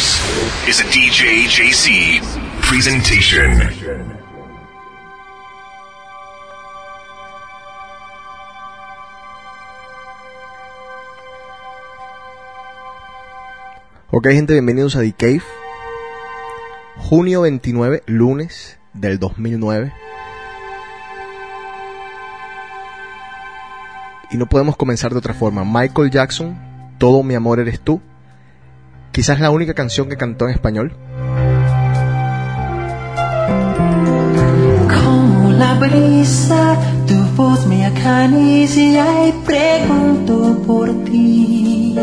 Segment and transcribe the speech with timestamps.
[0.00, 0.16] This
[0.66, 2.22] is a DJ JC
[2.62, 3.52] presentation.
[14.10, 15.42] Ok, gente, bienvenidos a The Cave.
[16.96, 19.92] Junio 29, lunes del 2009.
[24.30, 25.62] Y no podemos comenzar de otra forma.
[25.66, 28.00] Michael Jackson, Todo mi amor eres tú.
[29.12, 30.92] Quizás la única canción que cantó en español.
[35.04, 41.96] Como la brisa, tu voz me acaricia y pregunto por ti.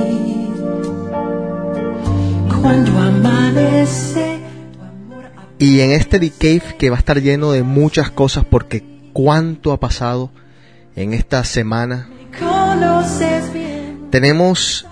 [2.62, 4.40] Cuando amanece,
[4.74, 8.44] tu amor Y en este The Cave que va a estar lleno de muchas cosas
[8.44, 8.84] porque
[9.14, 10.30] cuánto ha pasado
[10.98, 12.10] en esta semana.
[14.12, 14.86] Tenemos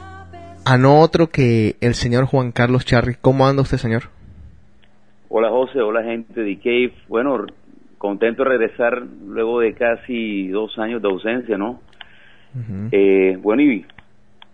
[0.66, 3.16] a no otro que el señor Juan Carlos Charri.
[3.22, 4.04] ¿Cómo anda usted, señor?
[5.30, 6.94] Hola José, hola gente de Cave.
[7.08, 7.46] Bueno,
[7.98, 11.80] contento de regresar luego de casi dos años de ausencia, ¿no?
[12.92, 13.86] Eh, bueno, y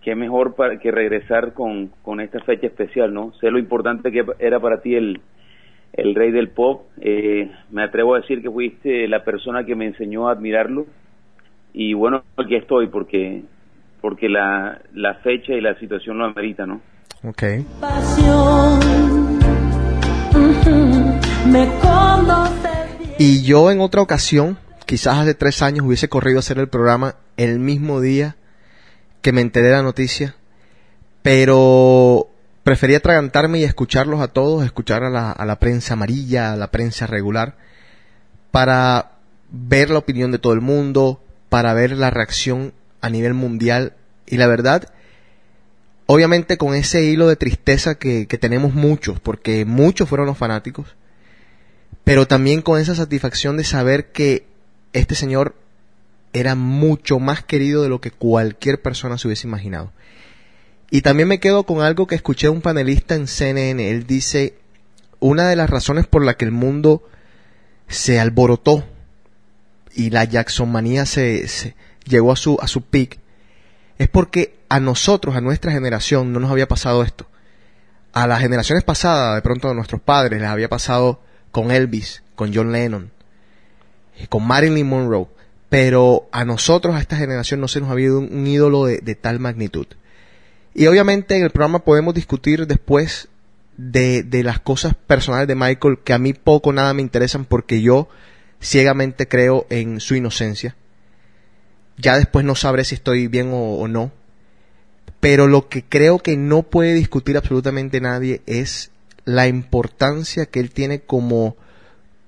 [0.02, 3.32] qué mejor para que regresar con, con esta fecha especial, ¿no?
[3.40, 5.20] Sé lo importante que era para ti el,
[5.92, 6.82] el rey del pop.
[7.00, 10.86] Eh, me atrevo a decir que fuiste la persona que me enseñó a admirarlo.
[11.72, 13.44] Y bueno, aquí estoy porque
[14.02, 16.82] porque la, la fecha y la situación lo amerita, ¿no?
[17.22, 17.42] Ok.
[23.18, 27.14] Y yo en otra ocasión, quizás hace tres años, hubiese corrido a hacer el programa
[27.36, 28.34] el mismo día
[29.20, 30.34] que me enteré de la noticia,
[31.22, 32.26] pero
[32.64, 36.72] preferí atragantarme y escucharlos a todos, escuchar a la, a la prensa amarilla, a la
[36.72, 37.54] prensa regular,
[38.50, 39.12] para
[39.52, 42.72] ver la opinión de todo el mundo, para ver la reacción
[43.02, 43.94] a nivel mundial.
[44.26, 44.90] Y la verdad,
[46.06, 50.96] obviamente con ese hilo de tristeza que, que tenemos muchos, porque muchos fueron los fanáticos,
[52.04, 54.46] pero también con esa satisfacción de saber que
[54.94, 55.54] este señor
[56.32, 59.92] era mucho más querido de lo que cualquier persona se hubiese imaginado.
[60.90, 63.90] Y también me quedo con algo que escuché de un panelista en CNN.
[63.90, 64.54] Él dice,
[65.20, 67.08] una de las razones por la que el mundo
[67.88, 68.84] se alborotó
[69.94, 73.18] y la Jacksonmanía se, se llegó a su, a su peak
[73.98, 77.26] es porque a nosotros, a nuestra generación, no nos había pasado esto.
[78.12, 81.20] A las generaciones pasadas, de pronto a nuestros padres, les había pasado
[81.50, 83.10] con Elvis, con John Lennon,
[84.28, 85.28] con Marilyn Monroe.
[85.68, 88.98] Pero a nosotros, a esta generación, no se nos había ido un, un ídolo de,
[88.98, 89.86] de tal magnitud.
[90.74, 93.28] Y obviamente en el programa podemos discutir después
[93.76, 97.82] de, de las cosas personales de Michael que a mí poco nada me interesan porque
[97.82, 98.08] yo
[98.60, 100.76] ciegamente creo en su inocencia.
[102.02, 104.10] Ya después no sabré si estoy bien o, no.
[105.20, 108.90] Pero lo que creo que no puede discutir absolutamente nadie es
[109.24, 111.56] la importancia que él tiene como,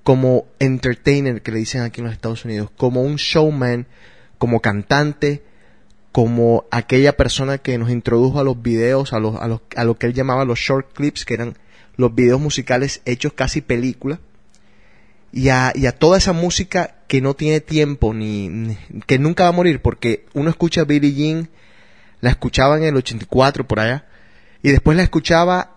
[0.04, 3.88] como entertainer, que le dicen aquí en los Estados Unidos, como un showman,
[4.38, 5.42] como cantante,
[6.12, 10.06] como aquella persona que nos introdujo a los videos, a, los, a, a lo que
[10.06, 11.58] él llamaba los short clips, que eran
[11.96, 14.20] los videos musicales hechos casi película,
[15.32, 18.76] y a, y a toda esa música que no tiene tiempo, ni,
[19.06, 21.48] que nunca va a morir, porque uno escucha a Billie Jean,
[22.20, 24.04] la escuchaba en el 84 por allá,
[24.64, 25.76] y después la escuchaba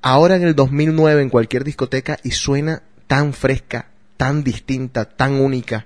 [0.00, 5.84] ahora en el 2009 en cualquier discoteca y suena tan fresca, tan distinta, tan única,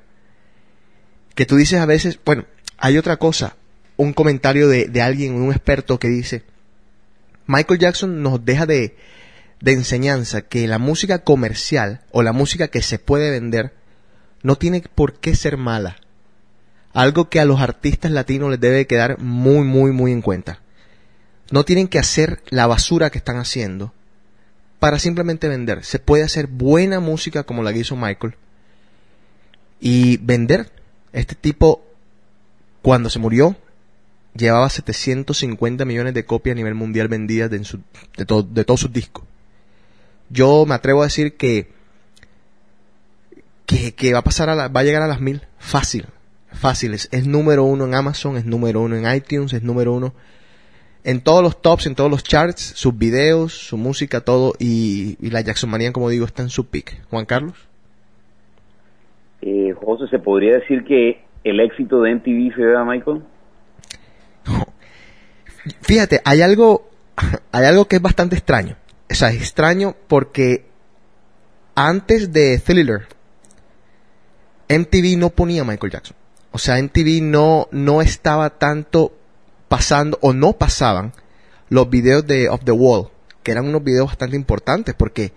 [1.34, 2.44] que tú dices a veces, bueno,
[2.78, 3.56] hay otra cosa,
[3.96, 6.44] un comentario de, de alguien, un experto que dice,
[7.48, 8.94] Michael Jackson nos deja de,
[9.60, 13.72] de enseñanza que la música comercial o la música que se puede vender
[14.46, 15.96] no tiene por qué ser mala.
[16.92, 20.60] Algo que a los artistas latinos les debe quedar muy, muy, muy en cuenta.
[21.50, 23.92] No tienen que hacer la basura que están haciendo
[24.78, 25.84] para simplemente vender.
[25.84, 28.36] Se puede hacer buena música como la que hizo Michael
[29.80, 30.70] y vender.
[31.12, 31.84] Este tipo,
[32.82, 33.56] cuando se murió,
[34.36, 37.58] llevaba 750 millones de copias a nivel mundial vendidas de,
[38.16, 39.24] de todos sus discos.
[40.30, 41.74] Yo me atrevo a decir que,
[43.66, 45.42] que, que va a pasar a la, va a llegar a las mil.
[45.58, 46.06] Fácil.
[46.52, 46.94] Fácil.
[46.94, 50.14] Es, es número uno en Amazon, es número uno en iTunes, es número uno
[51.06, 54.54] en todos los tops, en todos los charts, sus videos, su música, todo.
[54.58, 57.00] Y, y la Jackson Manía, como digo, está en su peak.
[57.10, 57.54] Juan Carlos.
[59.40, 63.22] Eh, José, ¿se podría decir que el éxito de MTV se debe a Michael?
[65.82, 66.90] Fíjate, hay algo,
[67.52, 68.74] hay algo que es bastante extraño.
[69.08, 70.64] O sea, es extraño porque
[71.76, 73.02] antes de Thriller,
[74.68, 76.16] MTV no ponía Michael Jackson.
[76.52, 79.12] O sea, MTV no, no estaba tanto
[79.68, 81.12] pasando o no pasaban
[81.68, 83.08] los videos de Off the Wall,
[83.42, 85.32] que eran unos videos bastante importantes porque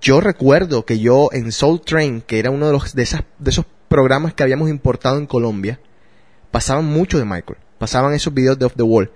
[0.00, 3.50] yo recuerdo que yo en Soul Train, que era uno de los de esas de
[3.50, 5.80] esos programas que habíamos importado en Colombia,
[6.50, 9.10] pasaban mucho de Michael, pasaban esos videos de Off the Wall.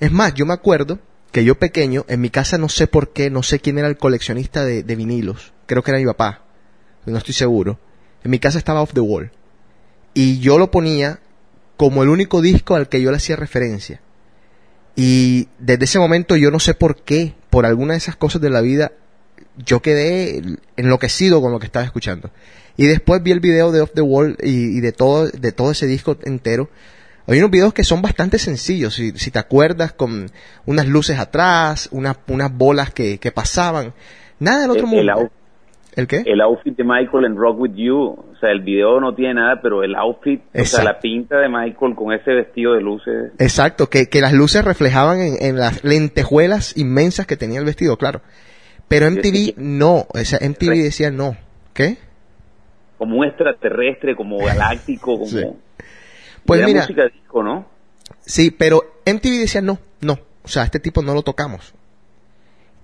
[0.00, 0.98] Es más, yo me acuerdo
[1.32, 3.98] que yo pequeño, en mi casa no sé por qué, no sé quién era el
[3.98, 6.44] coleccionista de, de vinilos, creo que era mi papá,
[7.04, 7.78] no estoy seguro.
[8.24, 9.30] En mi casa estaba Off the Wall.
[10.14, 11.20] Y yo lo ponía
[11.76, 14.00] como el único disco al que yo le hacía referencia.
[14.96, 18.50] Y desde ese momento yo no sé por qué, por alguna de esas cosas de
[18.50, 18.92] la vida,
[19.56, 20.42] yo quedé
[20.76, 22.30] enloquecido con lo que estaba escuchando.
[22.76, 25.86] Y después vi el video de Off the Wall y, de todo, de todo ese
[25.86, 26.68] disco entero.
[27.28, 30.30] Hay unos videos que son bastante sencillos, si, si te acuerdas, con
[30.66, 33.94] unas luces atrás, unas, unas bolas que, que pasaban.
[34.40, 35.30] Nada del otro mundo.
[35.96, 36.22] El, qué?
[36.26, 37.96] El outfit de Michael en Rock With You.
[37.96, 41.48] O sea, el video no tiene nada, pero el outfit, o sea, la pinta de
[41.48, 43.32] Michael con ese vestido de luces.
[43.38, 47.96] Exacto, que, que las luces reflejaban en, en las lentejuelas inmensas que tenía el vestido,
[47.96, 48.20] claro.
[48.88, 51.36] Pero MTV no, o sea, MTV decía no.
[51.74, 51.98] ¿Qué?
[52.96, 55.58] Como un extraterrestre, como galáctico, como...
[56.46, 57.68] Pues mira, música disco, ¿no?
[58.20, 61.74] Sí, pero MTV decía no, no, o sea, este tipo no lo tocamos.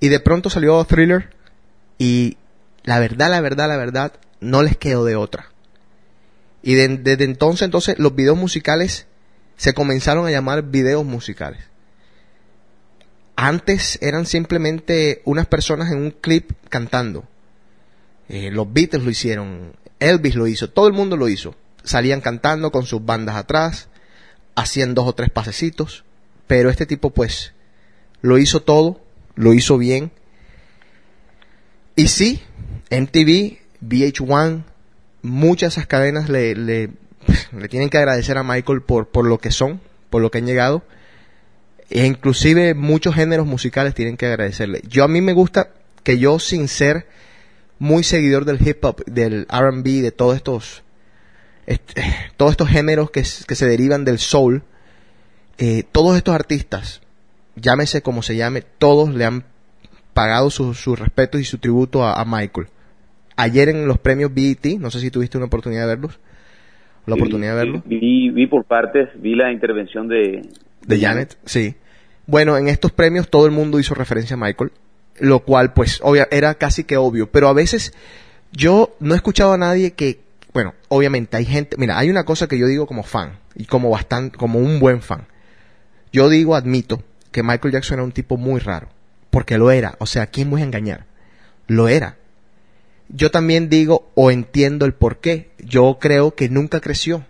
[0.00, 1.30] Y de pronto salió Thriller
[1.98, 2.36] y
[2.84, 5.50] la verdad, la verdad, la verdad, no les quedó de otra.
[6.62, 9.06] Y desde entonces, entonces, los videos musicales
[9.56, 11.60] se comenzaron a llamar videos musicales.
[13.36, 17.25] Antes eran simplemente unas personas en un clip cantando.
[18.28, 21.54] Eh, los Beatles lo hicieron, Elvis lo hizo, todo el mundo lo hizo.
[21.82, 23.88] Salían cantando con sus bandas atrás,
[24.54, 26.04] hacían dos o tres pasecitos,
[26.46, 27.52] pero este tipo pues
[28.22, 29.00] lo hizo todo,
[29.34, 30.12] lo hizo bien.
[31.96, 32.42] Y sí,
[33.00, 34.64] MTV, VH1,
[35.23, 36.91] muchas esas cadenas le, le,
[37.69, 39.81] tienen que agradecer a Michael por, por lo que son,
[40.11, 40.82] por lo que han llegado.
[41.91, 44.82] E inclusive muchos géneros musicales tienen que agradecerle.
[44.88, 45.70] Yo a mí me gusta
[46.02, 47.06] que yo sin ser
[47.79, 50.85] muy seguidor del hip hop, del R&B, de todos estos
[52.37, 54.62] todos estos géneros que, que, se derivan del soul,
[55.58, 57.00] eh, todos estos artistas,
[57.56, 59.44] llámese como se llame, todos le han
[60.12, 62.69] pagado sus su respetos y su tributo a, Michael.
[63.36, 66.20] Ayer en los premios BET, no sé si tuviste una oportunidad de verlos,
[67.06, 67.82] la oportunidad de verlos.
[67.84, 70.42] Vi, vi por partes, vi la intervención de,
[70.86, 71.75] de Janet, sí.
[72.26, 74.72] Bueno, en estos premios todo el mundo hizo referencia a Michael,
[75.19, 77.92] lo cual pues obvia, era casi que obvio, pero a veces
[78.52, 80.20] yo no he escuchado a nadie que,
[80.52, 83.90] bueno, obviamente hay gente, mira, hay una cosa que yo digo como fan y como
[83.90, 85.26] bastante, como un buen fan.
[86.12, 87.02] Yo digo, admito
[87.32, 88.88] que Michael Jackson era un tipo muy raro,
[89.31, 91.06] porque lo era, o sea, ¿quién voy a engañar?
[91.66, 92.16] Lo era.
[93.08, 95.50] Yo también digo o entiendo el por qué.
[95.58, 97.24] Yo creo que nunca creció.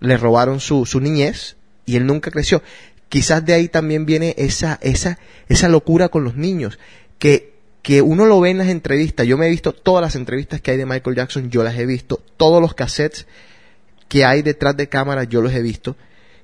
[0.00, 1.56] Le robaron su, su niñez
[1.86, 2.62] y él nunca creció.
[3.08, 5.18] Quizás de ahí también viene esa, esa,
[5.48, 6.78] esa locura con los niños,
[7.18, 9.26] que, que uno lo ve en las entrevistas.
[9.26, 11.86] Yo me he visto todas las entrevistas que hay de Michael Jackson, yo las he
[11.86, 12.22] visto.
[12.36, 13.26] Todos los cassettes
[14.08, 15.96] que hay detrás de cámaras, yo los he visto.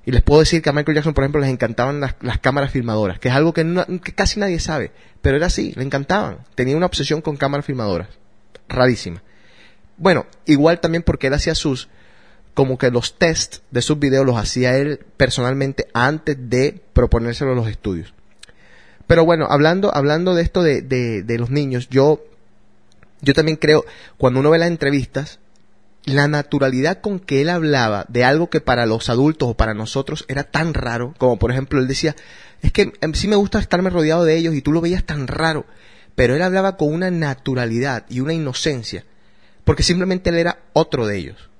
[0.06, 2.70] Y les puedo decir que a Michael Jackson, por ejemplo, les encantaban las, las cámaras
[2.70, 4.92] filmadoras, que es algo que, no, que, casi nadie sabe,
[5.22, 6.38] pero era así, le encantaban.
[6.54, 8.08] Tenía una obsesión con cámaras filmadoras,
[8.68, 9.22] rarísima.
[9.96, 11.88] Bueno, igual también porque él hacía sus,
[12.54, 17.56] como que los tests de sus videos los hacía él personalmente antes de proponérselo a
[17.56, 18.14] los estudios.
[19.06, 22.24] Pero bueno, hablando, hablando de esto de, de, de, los niños, yo,
[23.20, 23.84] yo también creo,
[24.16, 25.40] cuando uno ve las entrevistas,
[26.06, 30.24] la naturalidad con que él hablaba de algo que para los adultos o para nosotros
[30.28, 32.14] era tan raro, como por ejemplo él decía,
[32.62, 35.26] es que em, sí me gusta estarme rodeado de ellos y tú lo veías tan
[35.26, 35.66] raro,
[36.14, 39.04] pero él hablaba con una naturalidad y una inocencia,
[39.64, 41.50] porque simplemente él era otro de ellos.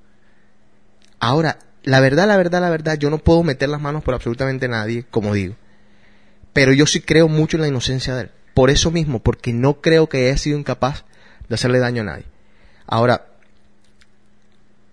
[1.18, 4.68] Ahora, la verdad, la verdad, la verdad, yo no puedo meter las manos por absolutamente
[4.68, 5.54] nadie, como digo.
[6.52, 8.30] Pero yo sí creo mucho en la inocencia de él.
[8.54, 11.04] Por eso mismo, porque no creo que haya sido incapaz
[11.48, 12.24] de hacerle daño a nadie.
[12.86, 13.26] Ahora,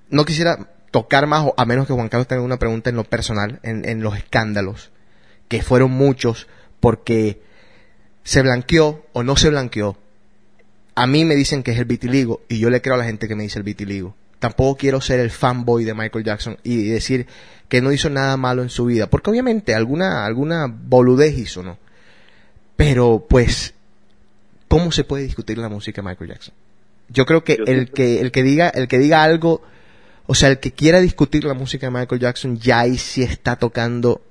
[0.09, 3.59] no quisiera tocar más, a menos que Juan Carlos tenga una pregunta en lo personal,
[3.63, 4.91] en, en los escándalos,
[5.47, 6.47] que fueron muchos,
[6.79, 7.41] porque
[8.23, 9.97] se blanqueó o no se blanqueó.
[10.95, 13.27] A mí me dicen que es el vitiligo, y yo le creo a la gente
[13.27, 17.27] que me dice el vitiligo tampoco quiero ser el fanboy de Michael Jackson y decir
[17.69, 21.77] que no hizo nada malo en su vida, porque obviamente alguna, alguna boludez hizo, ¿no?
[22.75, 23.75] Pero pues,
[24.67, 26.55] ¿cómo se puede discutir la música de Michael Jackson?
[27.07, 29.61] Yo creo que el que, el que diga, el que diga algo,
[30.25, 33.57] o sea, el que quiera discutir la música de Michael Jackson, ya ahí sí está
[33.57, 34.23] tocando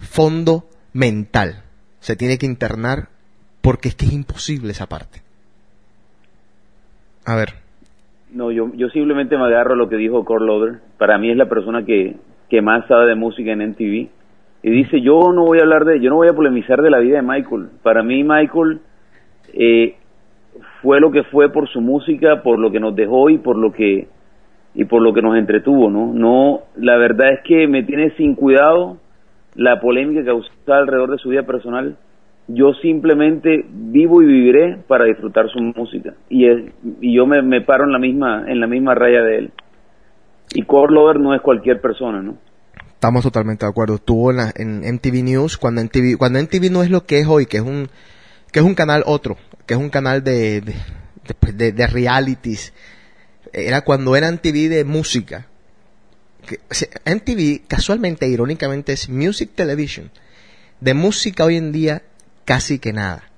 [0.00, 1.64] fondo mental.
[2.00, 3.10] Se tiene que internar
[3.64, 5.20] porque es que es imposible esa parte.
[7.24, 7.48] A ver.
[8.30, 10.80] No, yo, yo simplemente me agarro a lo que dijo Cor Loder.
[10.98, 12.16] Para mí es la persona que,
[12.50, 14.08] que más sabe de música en MTV.
[14.62, 16.98] y dice, yo no voy a hablar de, yo no voy a polemizar de la
[16.98, 17.68] vida de Michael.
[17.82, 18.80] Para mí Michael
[19.54, 19.96] eh,
[20.82, 23.72] fue lo que fue por su música, por lo que nos dejó y por lo
[23.72, 24.08] que
[24.74, 26.12] y por lo que nos entretuvo, ¿no?
[26.12, 28.98] No, la verdad es que me tiene sin cuidado
[29.54, 31.96] la polémica que causaba alrededor de su vida personal.
[32.46, 36.46] Yo simplemente vivo y viviré para disfrutar su música y,
[37.00, 39.50] y yo me, paro en la misma en la misma raya de él.
[40.52, 42.36] Y Core Lover no es cualquier persona, ¿no?
[42.86, 43.94] Estamos totalmente de acuerdo.
[43.96, 47.26] Estuvo en, la, en MTV News cuando MTV cuando MTV no es lo que es
[47.26, 47.88] hoy, que es un
[48.52, 49.36] que es un canal otro,
[49.66, 50.62] que es un canal de,
[51.54, 52.72] de, realities.
[53.52, 55.48] Era cuando era MTV de música.
[56.46, 56.60] Que,
[57.04, 60.10] MTV, casualmente, irónicamente, es Music Television.
[60.80, 62.02] De música hoy en día,
[62.44, 63.30] casi que nada.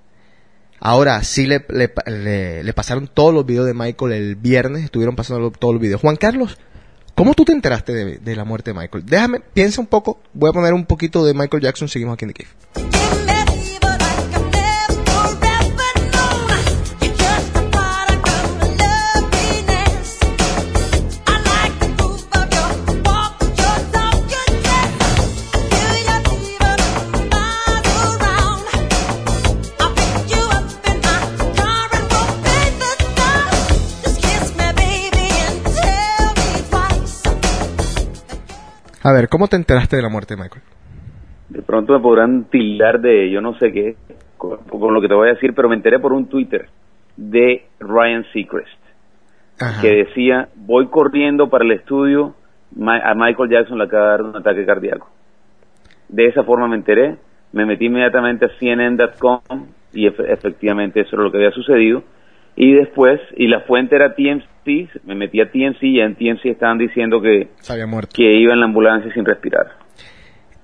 [0.79, 5.51] Ahora sí le, le, le, pasaron todos los videos de Michael el viernes, estuvieron pasando
[5.51, 6.01] todos los videos.
[6.01, 6.59] Juan Carlos,
[7.15, 9.07] ¿cómo tú te enteraste de, de la muerte de Michael?
[9.07, 12.33] Déjame, piensa un poco, voy a poner un poquito de Michael Jackson, seguimos aquí en
[12.33, 12.96] The Cave.
[39.07, 40.65] A ver, ¿cómo te enteraste de la muerte de Michael?
[41.49, 43.95] De pronto me podrán tildar de yo no sé qué
[44.37, 46.69] con, con lo que te voy a decir, pero me enteré por un Twitter
[47.17, 48.83] de Ryan Seacrest
[49.61, 49.81] Ajá.
[49.81, 52.35] que decía voy corriendo para el estudio
[52.85, 55.09] a Michael Jackson le acaba de dar un ataque cardíaco.
[56.09, 57.15] De esa forma me enteré,
[57.53, 62.03] me metí inmediatamente a CNN.com y ef efectivamente eso era lo que había sucedido.
[62.57, 64.45] Y después, y la fuente era TMC,
[65.05, 68.13] me metí a TMC y en TMC estaban diciendo que, Se había muerto.
[68.15, 69.67] que iba en la ambulancia sin respirar.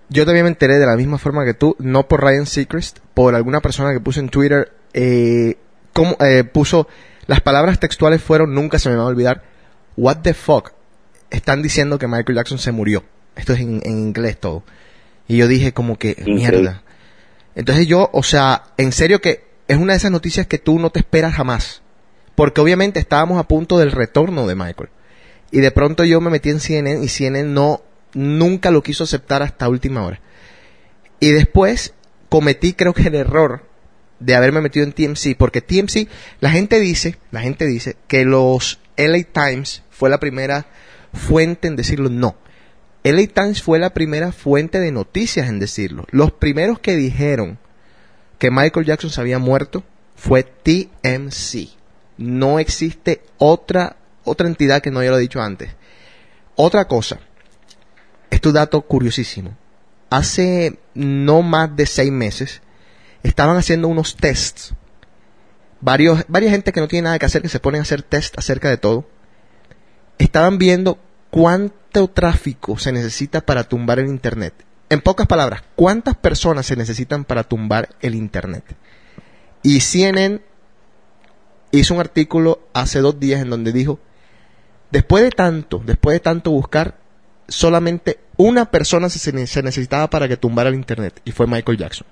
[0.09, 3.35] Yo también me enteré de la misma forma que tú, no por Ryan Seacrest, por
[3.35, 5.56] alguna persona que puso en Twitter, eh,
[5.92, 6.87] como, eh, puso,
[7.26, 9.42] las palabras textuales fueron, nunca se me va a olvidar,
[9.97, 10.73] what the fuck,
[11.30, 13.04] están diciendo que Michael Jackson se murió.
[13.37, 14.64] Esto es en, en inglés todo.
[15.28, 16.35] Y yo dije como que, Increíble.
[16.35, 16.82] mierda.
[17.54, 20.90] Entonces yo, o sea, en serio que es una de esas noticias que tú no
[20.90, 21.82] te esperas jamás.
[22.34, 24.90] Porque obviamente estábamos a punto del retorno de Michael.
[25.50, 27.82] Y de pronto yo me metí en CNN y CNN no,
[28.14, 30.20] nunca lo quiso aceptar hasta última hora.
[31.20, 31.94] Y después
[32.28, 33.64] cometí creo que el error
[34.18, 36.08] de haberme metido en TMC, porque TMC,
[36.40, 40.66] la gente dice, la gente dice que los LA Times fue la primera
[41.12, 42.08] fuente en decirlo.
[42.08, 42.36] No.
[43.04, 46.06] LA Times fue la primera fuente de noticias en decirlo.
[46.10, 47.58] Los primeros que dijeron
[48.38, 49.84] que Michael Jackson se había muerto
[50.14, 51.68] fue TMC.
[52.23, 55.75] No existe otra, otra entidad que no haya lo dicho antes.
[56.55, 57.19] Otra cosa,
[58.31, 59.57] esto es un dato curiosísimo.
[60.09, 62.62] Hace no más de seis meses
[63.25, 64.73] estaban haciendo unos tests.
[65.81, 68.38] Varios, varias gente que no tiene nada que hacer, que se ponen a hacer test
[68.38, 69.09] acerca de todo.
[70.19, 71.00] Estaban viendo
[71.31, 74.55] cuánto tráfico se necesita para tumbar el Internet.
[74.91, 78.76] En pocas palabras, ¿cuántas personas se necesitan para tumbar el Internet?
[79.64, 80.41] Y CNN
[81.73, 83.99] hizo un artículo hace dos días en donde dijo,
[84.91, 86.95] después de tanto, después de tanto buscar,
[87.49, 92.07] solamente una persona se, necesitaba para que tumbara el Internet y fue Michael Jackson.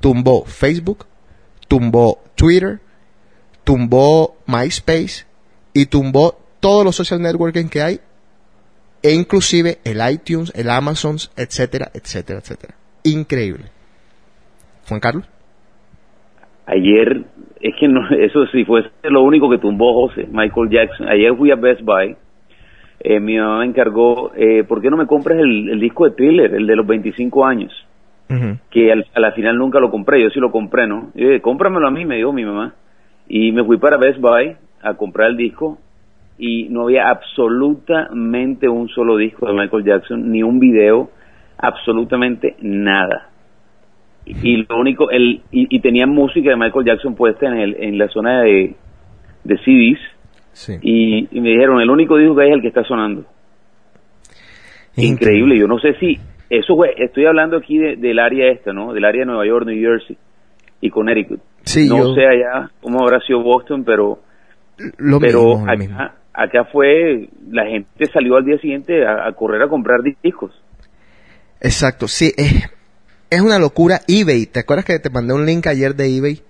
[0.00, 1.06] Tumbó Facebook,
[1.68, 2.80] tumbó Twitter,
[3.64, 5.24] tumbó MySpace
[5.72, 8.00] y tumbó todos los social networking que hay
[9.02, 12.74] e inclusive el iTunes, el Amazon, etcétera, etcétera, etcétera.
[13.04, 13.66] Increíble.
[14.88, 15.24] Juan Carlos.
[16.66, 17.24] Ayer,
[17.60, 21.08] es que no, eso sí fue lo único que tumbó José, Michael Jackson.
[21.08, 22.16] Ayer fui a Best Buy,
[23.00, 26.12] eh, mi mamá me encargó, eh, ¿por qué no me compras el, el, disco de
[26.12, 27.72] Thriller, el de los 25 años?
[28.28, 28.58] Uh -huh.
[28.70, 31.10] Que al, a la final nunca lo compré, yo sí lo compré, ¿no?
[31.14, 32.74] Y dije, cómpramelo a mí, me dijo mi mamá.
[33.28, 35.78] Y me fui para Best Buy a comprar el disco
[36.38, 41.10] y no había absolutamente un solo disco de Michael Jackson, ni un video,
[41.58, 43.30] absolutamente nada.
[44.26, 47.76] Y, y lo único, el, y, y, tenía música de Michael Jackson puesta en, el,
[47.78, 48.74] en la zona de,
[49.44, 50.00] de CDs.
[50.52, 50.74] Sí.
[50.82, 53.24] Y, y, me dijeron, el único disco que hay es el que está sonando.
[54.96, 55.12] Increíble.
[55.12, 55.58] Increíble.
[55.58, 56.18] Yo no sé si,
[56.50, 58.92] eso fue, estoy hablando aquí de, del área esta, ¿no?
[58.92, 60.16] Del área de Nueva York, New Jersey
[60.80, 61.40] y Connecticut.
[61.64, 62.14] Sí, no yo...
[62.14, 64.20] sé allá cómo habrá sido Boston, pero
[64.98, 69.62] lo pero mismo, acá, acá, fue la gente salió al día siguiente a, a correr
[69.62, 70.52] a comprar discos
[71.60, 72.68] exacto sí es,
[73.30, 76.42] es, una locura eBay te acuerdas que te mandé un link ayer de eBay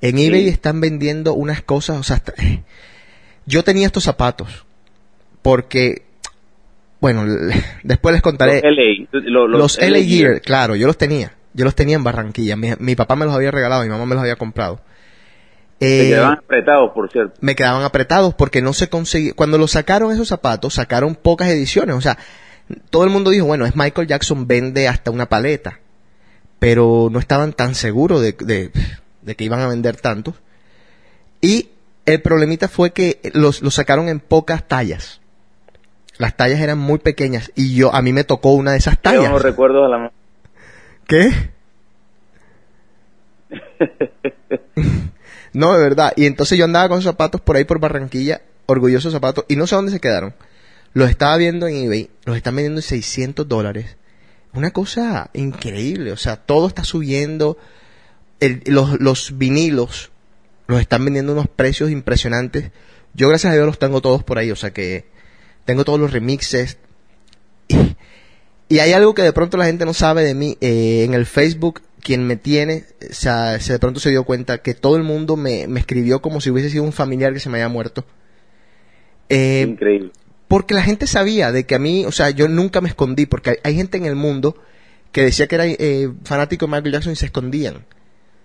[0.00, 2.22] en eBay están vendiendo unas cosas o sea
[3.46, 4.64] yo tenía estos zapatos
[5.42, 6.02] porque
[7.00, 7.24] bueno,
[7.82, 8.62] después les contaré.
[8.62, 11.34] Los LA, lo- Los, LA Gear, claro, yo los tenía.
[11.52, 12.56] Yo los tenía en Barranquilla.
[12.56, 14.80] Mi, mi papá me los había regalado, mi mamá me los había comprado.
[15.78, 17.34] Se Eh, quedaban apretados, por cierto.
[17.42, 19.34] me quedaban apretados porque no se conseguía.
[19.36, 21.94] Cuando lo sacaron esos zapatos, sacaron pocas ediciones.
[21.94, 22.16] O sea,
[22.90, 25.78] todo el mundo dijo, bueno, es Michael Jackson, vende hasta una paleta.
[26.58, 28.70] Pero no estaban tan seguros de, de-
[29.22, 30.34] de que iban a vender tantos.
[31.40, 31.70] Y
[32.06, 35.20] el problemita fue que los, los sacaron en pocas tallas.
[36.18, 39.12] Las tallas eran muy pequeñas y yo a mí me tocó una de esas Yo
[39.12, 39.42] no tallas.
[39.42, 40.12] recuerdo a la...
[41.06, 41.50] ¿Qué?
[45.52, 46.12] no, de verdad.
[46.16, 49.74] Y entonces yo andaba con zapatos por ahí por Barranquilla, orgullosos zapatos, y no sé
[49.76, 50.34] dónde se quedaron.
[50.94, 53.96] Los estaba viendo en eBay, los están vendiendo en 600 dólares.
[54.56, 57.58] Una cosa increíble, o sea, todo está subiendo.
[58.66, 60.10] Los, los vinilos
[60.66, 62.70] los están vendiendo unos precios impresionantes.
[63.14, 65.06] Yo, gracias a Dios, los tengo todos por ahí, o sea que
[65.64, 66.78] tengo todos los remixes.
[67.68, 67.96] Y,
[68.68, 70.56] y hay algo que de pronto la gente no sabe de mí.
[70.60, 74.58] eh, en el Facebook, quien me tiene, o sea, se de pronto se dio cuenta
[74.58, 77.48] que todo el mundo me, me escribió como si hubiese sido un familiar que se
[77.48, 78.04] me haya muerto.
[79.28, 80.12] Eh, Increíble.
[80.48, 83.60] Porque la gente sabía de que a mí, o sea, yo nunca me escondí, porque
[83.62, 84.56] hay, gente en el mundo
[85.12, 87.84] que decía que era eh, fanático de Michael Jackson y se escondían.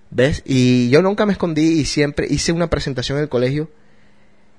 [0.09, 0.43] ¿Ves?
[0.45, 3.69] Y yo nunca me escondí y siempre hice una presentación en el colegio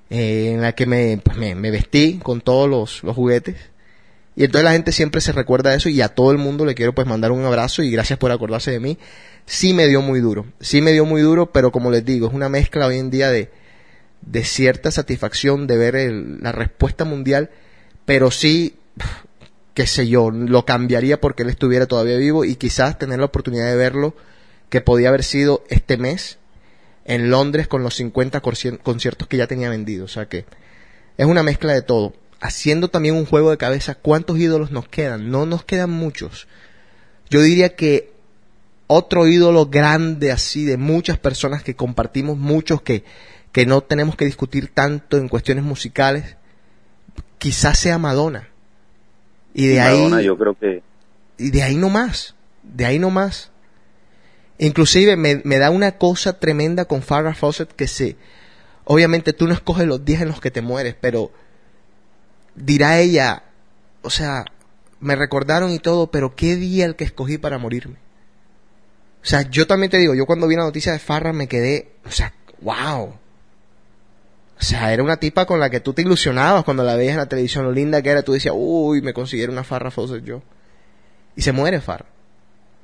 [0.09, 3.55] eh, en la que me, pues, me vestí con todos los, los juguetes.
[4.35, 6.73] Y entonces la gente siempre se recuerda de eso y a todo el mundo le
[6.73, 8.97] quiero pues mandar un abrazo y gracias por acordarse de mí.
[9.45, 12.33] Sí me dio muy duro, sí me dio muy duro, pero como les digo, es
[12.33, 13.51] una mezcla hoy en día de,
[14.25, 17.49] de cierta satisfacción de ver el- la respuesta mundial,
[18.05, 18.75] pero sí,
[19.73, 23.65] qué sé yo, lo cambiaría porque él estuviera todavía vivo y quizás tener la oportunidad
[23.69, 24.15] de verlo,
[24.69, 26.37] que podía haber sido este mes
[27.05, 30.11] en Londres con los 50 corci- conciertos que ya tenía vendidos.
[30.11, 30.45] O sea que
[31.17, 32.13] es una mezcla de todo.
[32.39, 35.29] Haciendo también un juego de cabeza, ¿cuántos ídolos nos quedan?
[35.31, 36.47] No nos quedan muchos.
[37.29, 38.11] Yo diría que
[38.87, 43.03] otro ídolo grande así de muchas personas que compartimos muchos que,
[43.53, 46.35] que no tenemos que discutir tanto en cuestiones musicales,
[47.37, 48.49] quizás sea Madonna.
[49.53, 50.81] Y de Madonna, ahí yo creo que
[51.37, 53.51] y de ahí no más, de ahí no más.
[54.57, 58.17] Inclusive me, me da una cosa tremenda con Farrah Fawcett que se,
[58.85, 61.31] obviamente tú no escoges los días en los que te mueres, pero
[62.55, 63.43] dirá ella,
[64.01, 64.45] o sea,
[64.99, 67.97] me recordaron y todo, pero qué día el que escogí para morirme.
[69.21, 71.91] O sea, yo también te digo, yo cuando vi la noticia de Farrah me quedé,
[72.05, 73.13] o sea, wow.
[74.59, 77.17] O sea, era una tipa con la que tú te ilusionabas cuando la veías en
[77.19, 80.41] la televisión, lo linda que era, tú decías, uy, me consiguieron una Farrah Fawcett yo.
[81.35, 82.05] Y se muere Farrah.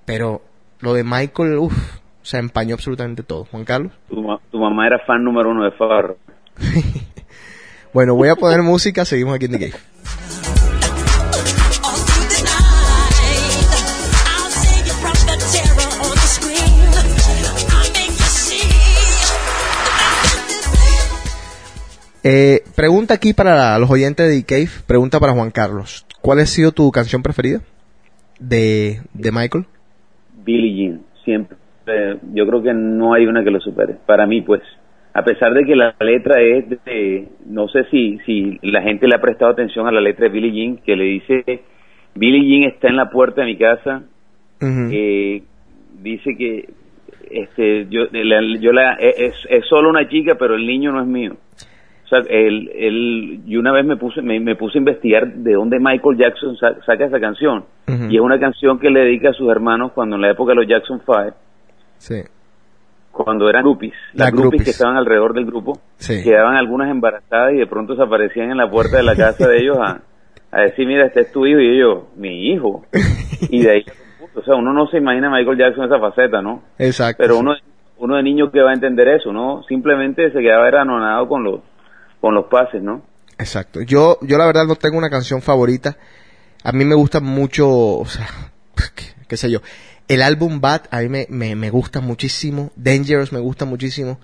[0.06, 0.42] Pero
[0.80, 1.74] lo de Michael, uff,
[2.22, 3.46] o sea, empañó absolutamente todo.
[3.46, 3.94] Juan Carlos.
[4.10, 6.18] tu, ma- tu mamá era fan número uno de Farro.
[7.92, 9.74] Bueno, voy a poner música, seguimos aquí en The Game.
[22.24, 26.06] Eh, pregunta aquí para los oyentes de The Cave, pregunta para Juan Carlos.
[26.22, 27.62] ¿Cuál ha sido tu canción preferida
[28.40, 29.66] de, de Michael?
[30.44, 31.58] Billie Jean, siempre.
[31.88, 33.96] Eh, yo creo que no hay una que lo supere.
[34.06, 34.62] Para mí, pues.
[35.14, 37.28] A pesar de que la letra es de.
[37.48, 40.52] No sé si, si la gente le ha prestado atención a la letra de Billie
[40.52, 41.64] Jean, que le dice:
[42.16, 44.04] Billie Jean está en la puerta de mi casa.
[44.92, 45.42] Eh,
[46.02, 46.70] dice que.
[47.32, 51.08] Este, yo, la- yo la, es, es solo una chica, pero el niño no es
[51.08, 51.38] mío.
[52.12, 55.54] O sea, él, él, y una vez me puse, me, me puse a investigar de
[55.54, 57.66] dónde Michael Jackson sa- saca esa canción.
[58.10, 60.56] Y es una canción que le dedica a sus hermanos cuando en la época de
[60.56, 61.34] los Jackson Five,
[61.98, 62.16] Sí,
[63.12, 64.64] cuando eran groupies, las Las groupies, groupies.
[64.64, 66.24] que estaban alrededor del grupo, Sí.
[66.24, 69.58] quedaban algunas embarazadas y de pronto se aparecían en la puerta de la casa de
[69.58, 70.02] ellos a,
[70.52, 72.86] a decir, mira, este es tu hijo, y ellos, mi hijo.
[73.52, 73.86] Y de ahí,
[74.36, 76.62] o sea, uno no se imagina a Michael Jackson esa faceta, ¿no?
[76.78, 77.22] exacto.
[77.24, 77.54] Pero uno,
[77.98, 79.64] uno de niño que va a entender eso, ¿no?
[79.64, 81.62] Simplemente se quedaba era anonadado con los,
[82.22, 83.02] con los pases, ¿no?
[83.38, 83.82] Exacto.
[83.82, 85.98] Yo, yo la verdad no tengo una canción favorita.
[86.64, 88.28] A mí me gusta mucho, o sea,
[89.28, 89.62] qué, sé yo.
[90.08, 92.72] El álbum Bad a mí me, me, me gusta muchísimo.
[92.76, 94.20] Dangerous me gusta muchísimo.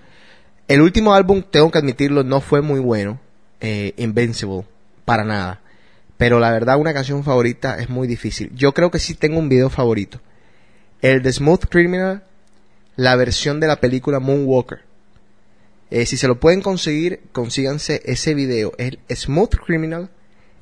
[0.68, 3.20] El último álbum, tengo que admitirlo, no fue muy bueno.
[3.60, 4.64] Eh, Invincible,
[5.04, 5.60] para nada.
[6.16, 8.50] Pero la verdad, una canción favorita es muy difícil.
[8.54, 10.20] Yo creo que sí tengo un video favorito.
[11.00, 12.24] El de Smooth Criminal,
[12.96, 14.80] la versión de la película Moonwalker.
[15.90, 18.72] Eh, si se lo pueden conseguir, consíganse ese video.
[18.78, 20.10] Es Smooth Criminal,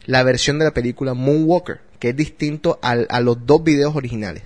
[0.06, 4.42] la versión de la película Moonwalker, que es distinto al- a los dos videos originales.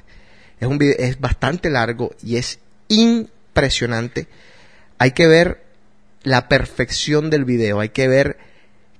[0.60, 4.26] Es un video, es bastante largo y es impresionante.
[4.98, 5.62] Hay que ver
[6.22, 7.80] la perfección del video.
[7.80, 8.38] Hay que ver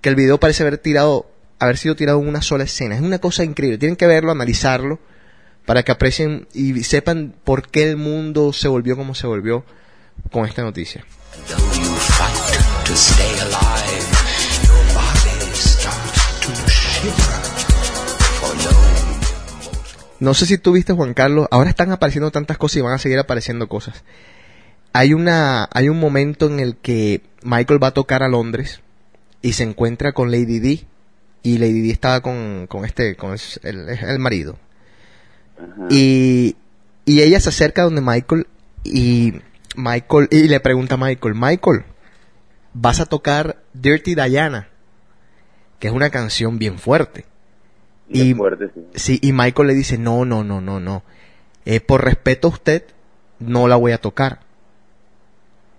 [0.01, 2.95] que el video parece haber tirado haber sido tirado en una sola escena.
[2.95, 3.79] Es una cosa increíble.
[3.79, 5.01] Tienen que verlo, analizarlo,
[5.67, 9.65] para que aprecien y sepan por qué el mundo se volvió como se volvió
[10.31, 11.05] con esta noticia.
[11.47, 14.07] Though you fight to stay alive,
[14.67, 17.39] your body starts to shiver.
[18.41, 18.79] For no
[20.21, 22.99] No sé si tú viste, Juan Carlos, ahora están apareciendo tantas cosas y van a
[22.99, 24.03] seguir apareciendo cosas.
[24.93, 28.81] Hay una, hay un momento en el que Michael va a tocar a Londres
[29.43, 30.87] y se encuentra con Lady D
[31.45, 34.59] y Lady D estaba con, con este, con el marido.
[35.91, 36.57] Y,
[37.05, 38.47] y ella se acerca donde Michael
[38.85, 39.35] y
[39.79, 41.85] Michael y le pregunta a Michael, Michael,
[42.75, 44.69] vas a tocar Dirty Diana,
[45.79, 47.25] que es una canción bien fuerte.
[48.09, 48.81] Bien Y- fuerte, sí.
[48.95, 51.03] Sí, y Michael le dice, no, no, no, no, no.
[51.65, 52.85] Eh, por respeto a usted,
[53.39, 54.41] no la voy a tocar.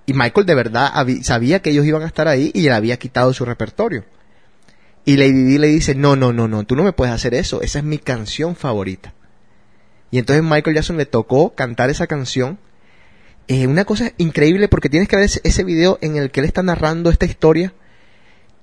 [0.06, 0.92] Y Michael de verdad
[1.24, 4.06] sabía que ellos iban a estar ahí y le había quitado su repertorio.
[5.06, 7.62] Y Lady Di le dice, no, no, no, no, tú no me puedes hacer eso,
[7.62, 9.14] esa es mi canción favorita.
[10.12, 12.58] Y entonces Michael Jackson le tocó cantar esa canción.
[13.50, 16.62] Eh, una cosa increíble porque tienes que ver ese, video en el que él está
[16.62, 17.74] narrando esta historia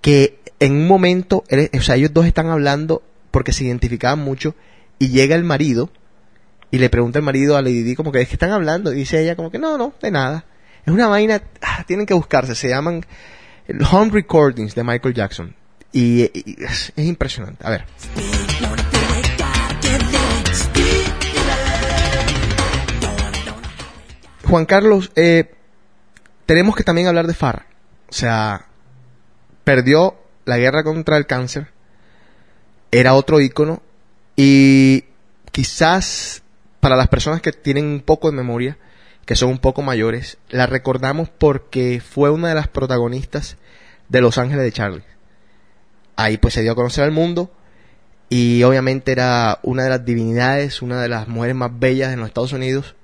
[0.00, 4.54] que en un momento, él- o sea, ellos dos están hablando porque se identificaban mucho
[5.00, 5.90] y llega el marido
[6.70, 8.96] y le pregunta el marido a Lady Di como que es que están hablando y
[8.96, 10.44] dice ella como que no, no, de nada.
[10.86, 13.04] Es una vaina, ah, tienen que buscarse, se llaman
[13.90, 15.52] Home Recordings de Michael Jackson
[15.92, 16.30] y,
[16.62, 17.66] es impresionante.
[17.66, 17.84] A ver,
[24.46, 25.52] Juan Carlos, eh,
[26.46, 27.66] tenemos que también hablar de Farrah.
[28.08, 28.66] O sea,
[29.64, 31.68] perdió la guerra contra el cáncer,
[32.92, 33.82] era otro ícono
[34.36, 35.04] y
[35.50, 36.42] quizás
[36.80, 38.78] para las personas que tienen un poco de memoria,
[39.24, 43.56] que son un poco mayores, la recordamos porque fue una de las protagonistas
[44.08, 45.04] de Los Ángeles de Charlie.
[46.14, 47.50] Ahí pues se dio a conocer al mundo
[48.28, 52.28] y obviamente era una de las divinidades, una de las mujeres más bellas en los
[52.28, 52.95] Estados Unidos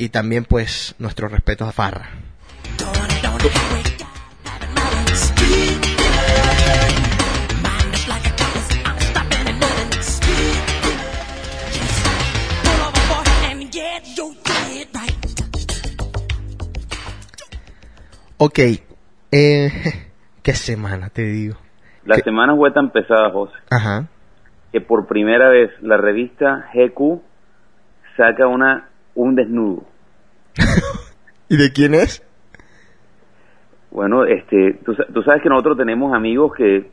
[0.00, 2.08] y también pues nuestros respetos a Farrah.
[18.38, 18.58] Ok,
[19.32, 19.70] eh,
[20.42, 21.58] qué semana te digo.
[22.06, 22.22] La ¿Qué?
[22.22, 24.06] semana fue tan pesada, José, Ajá.
[24.72, 27.20] que por primera vez la revista GQ
[28.16, 29.89] saca una un desnudo.
[31.48, 32.22] ¿Y de quién es?
[33.90, 36.90] Bueno, este, tú, sa- tú sabes que nosotros tenemos amigos que,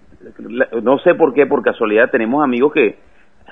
[0.81, 2.97] no sé por qué, por casualidad, tenemos amigos que,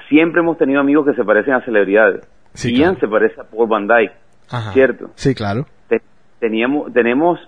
[0.09, 2.27] siempre hemos tenido amigos que se parecen a celebridades.
[2.53, 2.99] Sí, Ian claro.
[2.99, 4.13] se parece a Paul Van Dyke,
[4.49, 4.71] Ajá.
[4.73, 5.11] ¿cierto?
[5.15, 5.65] Sí, claro.
[5.87, 6.01] Te-
[6.39, 7.39] teníamos, tenemos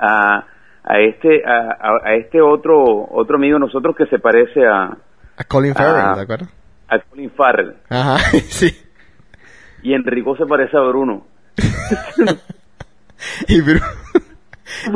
[0.00, 0.44] a,
[0.84, 4.96] a este, a, a- este otro, otro amigo de nosotros que se parece a,
[5.36, 6.16] A Colin Farrell.
[6.16, 6.46] ¿de acuerdo?
[6.88, 7.74] a Colin Farrell.
[7.88, 8.18] Ajá,
[8.48, 8.70] sí.
[9.82, 11.26] Y Enrico se parece a Bruno.
[13.48, 13.82] Y, Bru-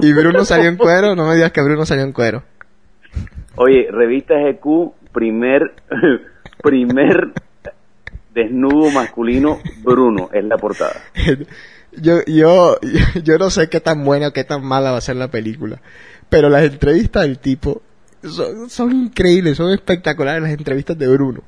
[0.00, 2.44] y Bruno salió en cuero, no me digas que Bruno salió en cuero.
[3.56, 5.74] Oye, revista GQ, primer,
[6.62, 7.32] primer
[8.32, 11.00] desnudo masculino, Bruno, es la portada.
[11.94, 12.78] Yo, yo,
[13.22, 15.82] yo no sé qué tan buena o qué tan mala va a ser la película,
[16.30, 17.82] pero las entrevistas del tipo
[18.22, 21.42] son, son increíbles, son espectaculares las entrevistas de Bruno.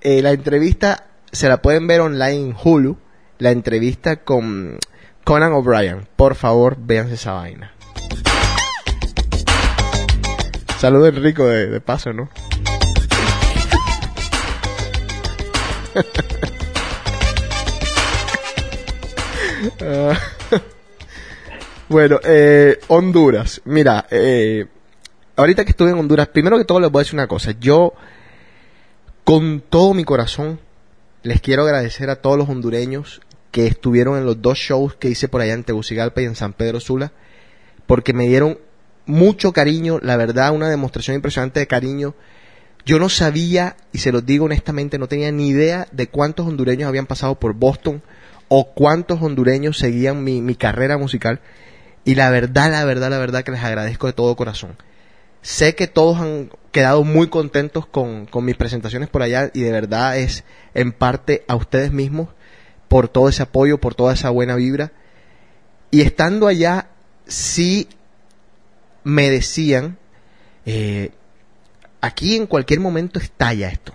[0.00, 2.96] Eh, la entrevista se la pueden ver online en Hulu,
[3.38, 4.78] la entrevista con
[5.24, 6.06] Conan O'Brien.
[6.16, 7.72] Por favor, véanse esa vaina.
[10.78, 12.28] Saludos Enrico de, de paso, ¿no?
[21.88, 23.62] Bueno, eh, Honduras.
[23.64, 24.66] Mira, eh,
[25.36, 27.52] ahorita que estuve en Honduras, primero que todo les voy a decir una cosa.
[27.58, 27.94] Yo,
[29.24, 30.60] con todo mi corazón,
[31.22, 35.28] les quiero agradecer a todos los hondureños que estuvieron en los dos shows que hice
[35.28, 37.12] por allá en Tegucigalpa y en San Pedro Sula,
[37.86, 38.58] porque me dieron
[39.06, 42.14] mucho cariño, la verdad, una demostración impresionante de cariño.
[42.84, 46.88] Yo no sabía, y se los digo honestamente, no tenía ni idea de cuántos hondureños
[46.88, 48.02] habían pasado por Boston
[48.48, 51.40] o cuántos hondureños seguían mi, mi carrera musical.
[52.04, 54.76] Y la verdad, la verdad, la verdad que les agradezco de todo corazón.
[55.42, 59.72] Sé que todos han quedado muy contentos con, con mis presentaciones por allá y de
[59.72, 62.28] verdad es en parte a ustedes mismos
[62.88, 64.92] por todo ese apoyo, por toda esa buena vibra.
[65.90, 66.88] Y estando allá,
[67.26, 67.88] sí
[69.04, 69.98] me decían,
[70.66, 71.12] eh,
[72.00, 73.94] aquí en cualquier momento estalla esto.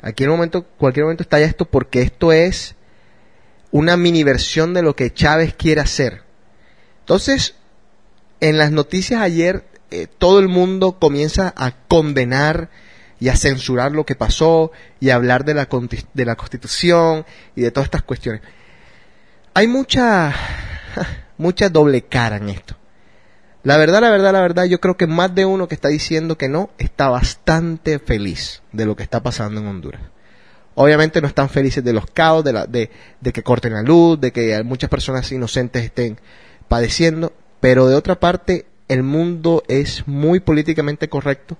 [0.00, 2.74] Aquí en momento, cualquier momento estalla esto porque esto es
[3.70, 6.22] una mini versión de lo que Chávez quiere hacer.
[7.00, 7.54] Entonces,
[8.40, 12.70] en las noticias ayer eh, todo el mundo comienza a condenar
[13.22, 15.68] y a censurar lo que pasó y a hablar de la,
[16.12, 18.42] de la constitución y de todas estas cuestiones.
[19.54, 20.34] Hay mucha,
[21.38, 22.76] mucha doble cara en esto.
[23.62, 26.36] La verdad, la verdad, la verdad, yo creo que más de uno que está diciendo
[26.36, 30.02] que no está bastante feliz de lo que está pasando en Honduras.
[30.74, 34.20] Obviamente no están felices de los caos, de, la, de, de que corten la luz,
[34.20, 36.18] de que muchas personas inocentes estén
[36.66, 41.56] padeciendo, pero de otra parte el mundo es muy políticamente correcto,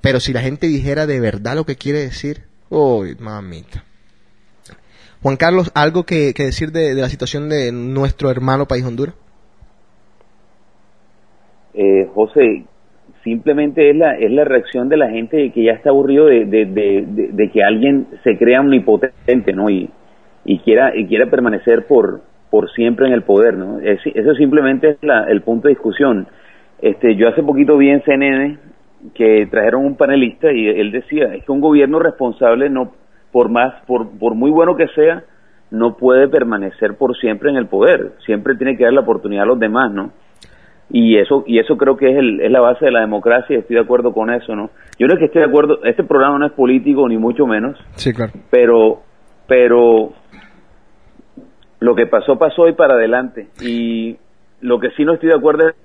[0.00, 3.84] pero si la gente dijera de verdad lo que quiere decir, uy, mamita.
[5.22, 9.14] Juan Carlos, ¿algo que, que decir de, la situación de nuestro hermano país Honduras?
[11.74, 12.64] Eh, José,
[13.22, 17.04] simplemente es la, es la reacción de la gente que ya está aburrido de, de-
[17.32, 19.70] de que alguien se crea omnipotente, ¿no?
[19.70, 19.90] Y,
[20.44, 23.78] y quiera y quiera permanecer por por siempre en el poder, ¿no?
[23.78, 26.26] Es- eso simplemente es la- el punto de discusión.
[26.82, 28.58] Este, yo hace poquito vi en CNN
[29.14, 32.92] que trajeron un panelista y él decía es que un gobierno responsable no
[33.32, 35.24] por más por por muy bueno que sea
[35.70, 39.46] no puede permanecer por siempre en el poder, siempre tiene que dar la oportunidad a
[39.46, 40.10] los demás, ¿no?
[40.90, 43.60] y eso y eso creo que es, el, es la base de la democracia y
[43.60, 46.38] estoy de acuerdo con eso no yo no es que esté de acuerdo este programa
[46.38, 48.32] no es político ni mucho menos Sí, claro.
[48.50, 49.00] pero
[49.46, 50.12] pero
[51.78, 54.16] lo que pasó pasó y para adelante y
[54.60, 55.76] lo que sí no estoy de acuerdo es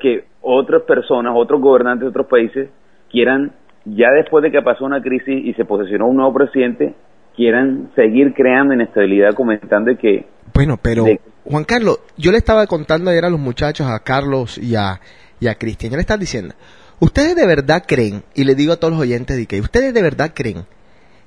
[0.00, 2.68] que otras personas otros gobernantes de otros países
[3.10, 3.52] quieran
[3.84, 6.94] ya después de que pasó una crisis y se posesionó un nuevo presidente
[7.34, 13.10] quieran seguir creando inestabilidad comentando que Bueno, pero De- Juan Carlos, yo le estaba contando
[13.10, 15.00] ayer a los muchachos, a Carlos y a,
[15.40, 16.54] y a Cristian, yo le estaba diciendo,
[17.00, 20.02] ustedes de verdad creen, y le digo a todos los oyentes de que ustedes de
[20.02, 20.66] verdad creen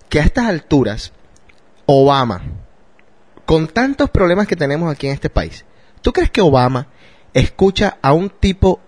[0.09, 1.11] que a estas alturas
[1.87, 2.41] Obama,
[3.45, 5.65] con tantos problemas que tenemos aquí en este país,
[6.01, 6.87] ¿tú crees que Obama
[7.33, 8.79] escucha a un tipo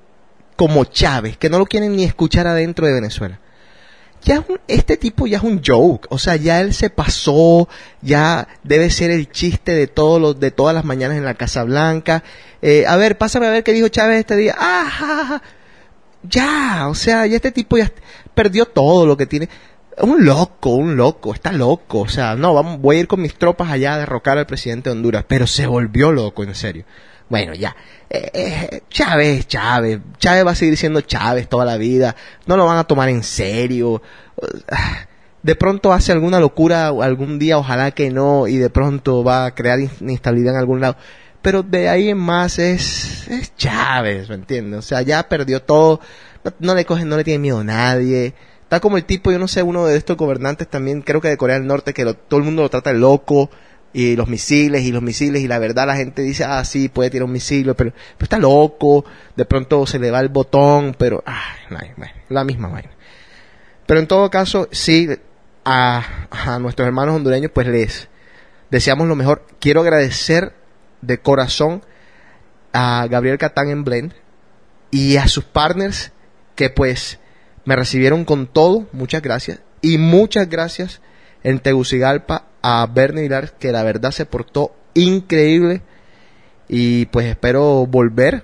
[0.55, 3.39] como Chávez, que no lo quieren ni escuchar adentro de Venezuela?
[4.25, 7.67] ya es un- este tipo ya es un joke, o sea, ya él se pasó,
[8.01, 11.65] ya debe ser el chiste de todos los, de todas las mañanas en la Casa
[11.65, 12.23] Blanca.
[12.61, 14.55] Eh, a ver, pásame a ver qué dijo Chávez este día.
[14.57, 15.41] Ah,
[16.23, 17.91] ya, o sea, ya este tipo ya
[18.33, 19.49] perdió todo lo que tiene.
[19.97, 23.35] Un loco, un loco, está loco, o sea, no, vamos, voy a ir con mis
[23.35, 26.85] tropas allá a derrocar al presidente de Honduras, pero se volvió loco, en serio.
[27.33, 27.75] Bueno, ya.
[28.11, 29.99] Eh, eh, Chávez, Chávez.
[30.19, 32.15] Chávez va a seguir siendo Chávez toda la vida.
[32.45, 34.03] No lo van a tomar en serio.
[35.41, 39.55] De pronto hace alguna locura algún día, ojalá que no, y de pronto va a
[39.55, 40.95] crear in- inestabilidad en algún lado.
[41.41, 44.77] Pero de ahí en más es, es Chávez, ¿me entiendes?
[44.77, 45.99] O sea, ya perdió todo.
[46.43, 48.35] No, no le cogen, no le tiene miedo a nadie.
[48.61, 51.37] Está como el tipo, yo no sé, uno de estos gobernantes también, creo que de
[51.37, 53.49] Corea del Norte, que lo- todo el mundo lo trata de loco
[53.93, 57.11] y los misiles y los misiles y la verdad la gente dice, ah, sí, puede
[57.11, 61.23] tirar un misil, pero, pero está loco, de pronto se le va el botón, pero,
[61.25, 61.55] ah,
[62.29, 62.89] la misma vaina.
[63.85, 65.07] Pero en todo caso, sí,
[65.63, 68.09] a, a nuestros hermanos hondureños, pues les
[68.71, 69.45] deseamos lo mejor.
[69.59, 70.53] Quiero agradecer
[71.01, 71.83] de corazón
[72.71, 74.13] a Gabriel Catán en Blend
[74.89, 76.11] y a sus partners
[76.55, 77.19] que pues
[77.65, 79.59] me recibieron con todo, muchas gracias.
[79.81, 81.01] Y muchas gracias
[81.43, 85.81] en Tegucigalpa a Bernie Hilar, que la verdad se portó increíble.
[86.67, 88.43] Y pues espero volver.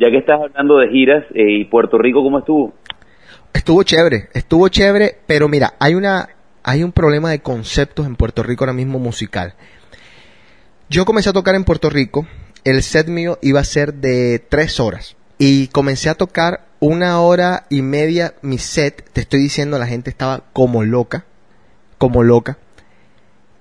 [0.00, 2.72] ya que estás hablando de giras eh, y Puerto Rico cómo estuvo
[3.52, 6.28] Estuvo chévere, estuvo chévere, pero mira, hay una,
[6.62, 9.54] hay un problema de conceptos en Puerto Rico ahora mismo musical.
[10.88, 12.26] Yo comencé a tocar en Puerto Rico,
[12.64, 17.66] el set mío iba a ser de tres horas y comencé a tocar una hora
[17.70, 19.08] y media mi set.
[19.12, 21.24] Te estoy diciendo, la gente estaba como loca,
[21.96, 22.58] como loca.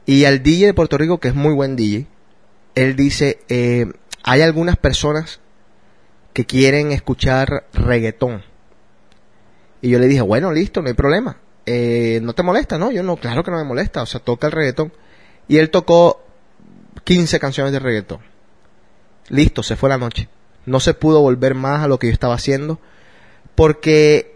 [0.06, 2.08] Y al DJ de Puerto Rico, que es muy buen DJ,
[2.76, 3.92] él dice, eh,
[4.24, 5.40] hay algunas personas
[6.34, 8.44] que quieren escuchar reggaetón.
[9.82, 11.38] Y yo le dije, bueno, listo, no hay problema.
[11.66, 12.78] Eh, ¿No te molesta?
[12.78, 14.02] No, yo no, claro que no me molesta.
[14.02, 14.94] O sea, toca el reggaetón.
[15.48, 16.24] Y él tocó
[17.04, 18.20] 15 canciones de reggaetón.
[19.30, 20.30] Listo, se fue la noche.
[20.68, 22.80] No se pudo volver más a lo que yo estaba haciendo.
[23.56, 24.36] Porque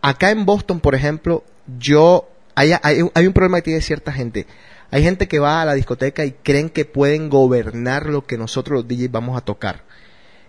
[0.00, 1.44] acá en Boston, por ejemplo,
[1.78, 2.30] yo...
[2.54, 4.46] Hay, hay, hay un problema que tiene cierta gente.
[4.90, 8.78] Hay gente que va a la discoteca y creen que pueden gobernar lo que nosotros
[8.78, 9.84] los DJs vamos a tocar.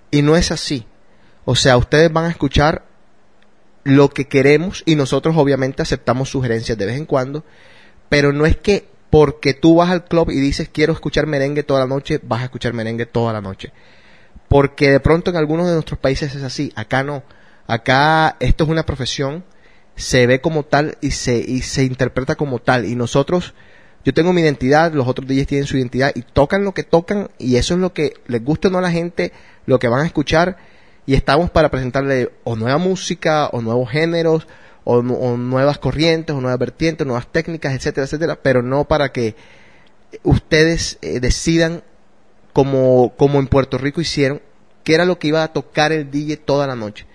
[0.09, 0.85] Y no es así.
[1.45, 2.85] O sea, ustedes van a escuchar
[3.83, 7.43] lo que queremos y nosotros obviamente aceptamos sugerencias de vez en cuando,
[8.09, 11.81] pero no es que porque tú vas al club y dices quiero escuchar merengue toda
[11.81, 13.71] la noche, vas a escuchar merengue toda la noche.
[14.53, 17.23] Porque de pronto en algunos de nuestros países es así, acá no.
[17.65, 19.43] Acá esto es una profesión,
[19.95, 23.53] se ve como tal y se, y se interpreta como tal y nosotros
[24.05, 27.29] Yo tengo mi identidad, los otros DJs tienen su identidad y tocan lo que tocan
[27.39, 29.31] y eso es lo que les gusta o no a la gente,
[29.65, 30.57] lo que van a escuchar
[31.05, 34.47] y estamos para presentarle o nueva música o nuevos géneros
[34.83, 39.11] o, nu- o nuevas corrientes o nuevas vertientes, nuevas técnicas, etcétera, etcétera, pero no para
[39.13, 39.35] que
[40.23, 41.81] ustedes eh, decidan
[42.53, 44.41] como, como en Puerto Rico hicieron,
[44.83, 47.05] qué era lo que iba a tocar el DJ toda la noche.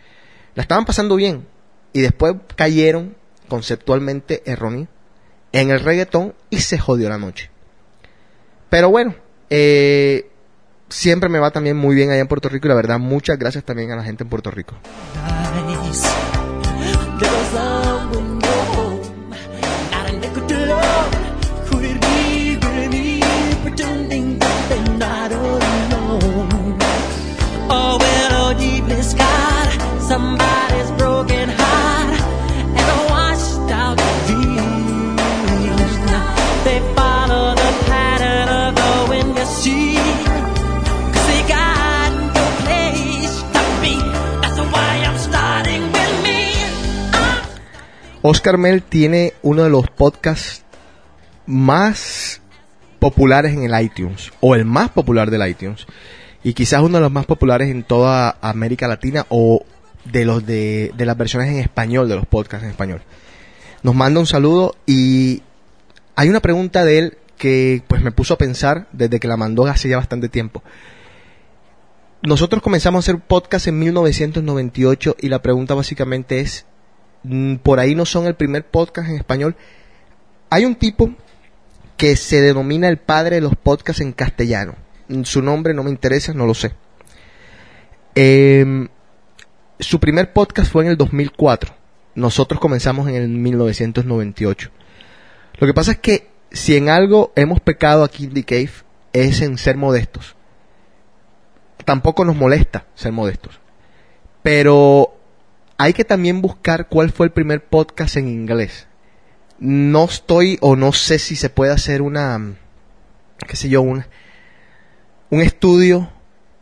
[0.54, 1.46] La estaban pasando bien
[1.92, 3.16] y después cayeron
[3.48, 4.88] conceptualmente erróneos
[5.52, 7.50] en el reggaetón y se jodió la noche.
[8.68, 9.14] Pero bueno,
[9.48, 10.30] eh,
[10.88, 13.64] siempre me va también muy bien allá en Puerto Rico y la verdad muchas gracias
[13.64, 14.74] también a la gente en Puerto Rico.
[48.28, 50.62] Oscar Mel tiene uno de los podcasts
[51.46, 52.42] más
[52.98, 55.86] populares en el iTunes, o el más popular del iTunes,
[56.44, 59.64] y quizás uno de los más populares en toda América Latina o
[60.04, 63.00] de los de, de las versiones en español, de los podcasts en español.
[63.82, 65.42] Nos manda un saludo y
[66.14, 69.66] hay una pregunta de él que pues me puso a pensar desde que la mandó
[69.66, 70.62] hace ya bastante tiempo.
[72.20, 76.66] Nosotros comenzamos a hacer podcast en 1998 y la pregunta básicamente es,
[77.62, 79.56] por ahí no son el primer podcast en español.
[80.50, 81.10] Hay un tipo
[81.96, 84.76] que se denomina el padre de los podcasts en castellano.
[85.08, 86.72] Mm, Su nombre no me interesa, no lo sé.
[88.14, 88.88] Em,
[89.78, 91.74] su primer podcast fue en el 2004.
[92.14, 94.70] Nosotros comenzamos en el 1998.
[95.58, 98.70] Lo que pasa es que si en algo hemos pecado aquí en The Cave
[99.12, 100.36] es en ser modestos.
[101.84, 103.60] Tampoco nos molesta ser modestos.
[104.42, 105.17] Pero
[105.78, 108.88] hay que también buscar cuál fue el primer podcast en inglés.
[109.60, 112.56] No estoy o no sé si se puede hacer una,
[113.46, 114.04] qué sé yo, un,
[115.30, 116.10] un estudio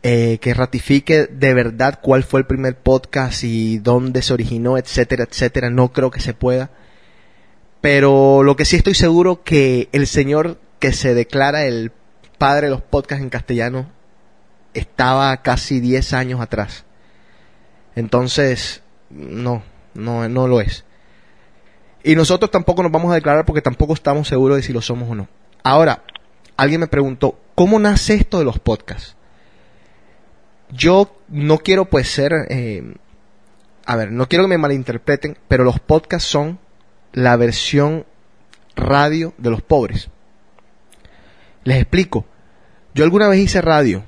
[0.03, 5.23] eh, que ratifique de verdad cuál fue el primer podcast y dónde se originó, etcétera,
[5.23, 5.71] etcétera.
[5.71, 6.69] No creo que se pueda.
[7.81, 11.91] Pero lo que sí estoy seguro que el señor que se declara el
[12.37, 13.91] padre de los podcasts en castellano
[14.75, 16.85] estaba casi 10 años atrás.
[17.95, 20.85] Entonces, no, no, no lo es.
[22.03, 25.09] Y nosotros tampoco nos vamos a declarar porque tampoco estamos seguros de si lo somos
[25.09, 25.27] o no.
[25.63, 26.03] Ahora,
[26.55, 29.15] alguien me preguntó, ¿cómo nace esto de los podcasts?
[30.69, 32.95] Yo no quiero pues ser, eh,
[33.85, 36.59] a ver, no quiero que me malinterpreten, pero los podcasts son
[37.13, 38.05] la versión
[38.75, 40.09] radio de los pobres.
[41.63, 42.25] Les explico.
[42.93, 44.03] Yo alguna vez hice radio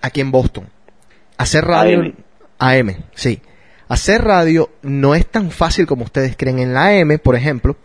[0.00, 0.68] aquí en Boston.
[1.36, 2.14] Hacer radio AM.
[2.58, 3.42] AM, sí.
[3.88, 6.58] Hacer radio no es tan fácil como ustedes creen.
[6.58, 7.76] En la AM, por ejemplo,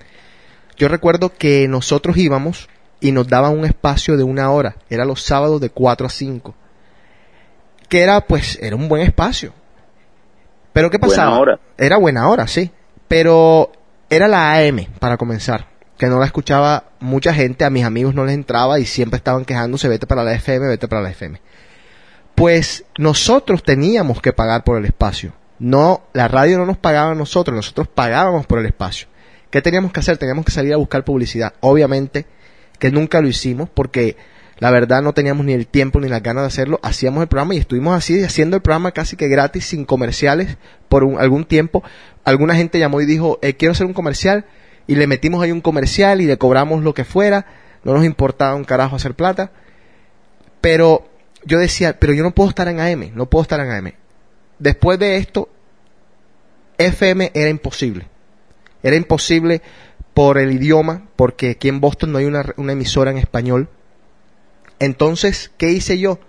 [0.75, 2.67] yo recuerdo que nosotros íbamos
[2.99, 4.75] y nos daban un espacio de una hora.
[4.89, 6.55] Era los sábados de 4 a 5.
[7.87, 9.53] Que era, pues, era un buen espacio.
[10.73, 11.39] Pero ¿qué Buena pasaba?
[11.39, 11.59] hora.
[11.77, 12.71] Era buena hora, sí.
[13.07, 13.71] Pero
[14.09, 15.67] era la AM, para comenzar.
[15.97, 19.45] Que no la escuchaba mucha gente, a mis amigos no les entraba y siempre estaban
[19.45, 21.39] quejándose, vete para la FM, vete para la FM.
[22.35, 25.33] Pues nosotros teníamos que pagar por el espacio.
[25.63, 29.07] No, la radio no nos pagaba a nosotros, nosotros pagábamos por el espacio.
[29.49, 30.17] ¿Qué teníamos que hacer?
[30.17, 31.53] Teníamos que salir a buscar publicidad.
[31.61, 32.25] Obviamente
[32.79, 34.17] que nunca lo hicimos porque
[34.59, 36.81] la verdad no teníamos ni el tiempo ni las ganas de hacerlo.
[36.83, 40.57] Hacíamos el programa y estuvimos así haciendo el programa casi que gratis, sin comerciales,
[40.89, 41.81] por un- algún tiempo.
[42.25, 44.43] Alguna gente llamó y dijo, eh, quiero hacer un comercial
[44.85, 47.45] y le metimos ahí un comercial y le cobramos lo que fuera.
[47.85, 49.51] No nos importaba un carajo hacer plata.
[50.59, 51.07] Pero
[51.45, 53.93] yo decía, pero yo no puedo estar en AM, no puedo estar en AM.
[54.59, 55.49] Después de esto,
[56.77, 58.07] FM era imposible.
[58.81, 59.61] Era imposible
[60.13, 63.69] por el idioma, porque aquí en Boston no hay una, emisora en español.
[64.79, 66.19] Entonces, ¿qué hice yo?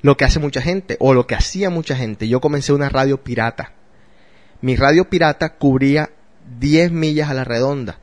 [0.00, 2.28] Lo que hace mucha gente, o lo que hacía mucha gente.
[2.28, 3.72] Yo comencé una radio pirata.
[4.60, 6.10] Mi radio pirata cubría
[6.60, 7.98] 10 millas a la redonda,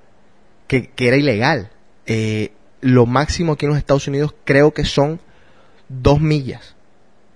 [0.67, 1.71] que, que era ilegal.
[2.05, 5.19] Eh, lo máximo aquí en los Estados Unidos creo que son
[5.89, 6.75] 2 millas.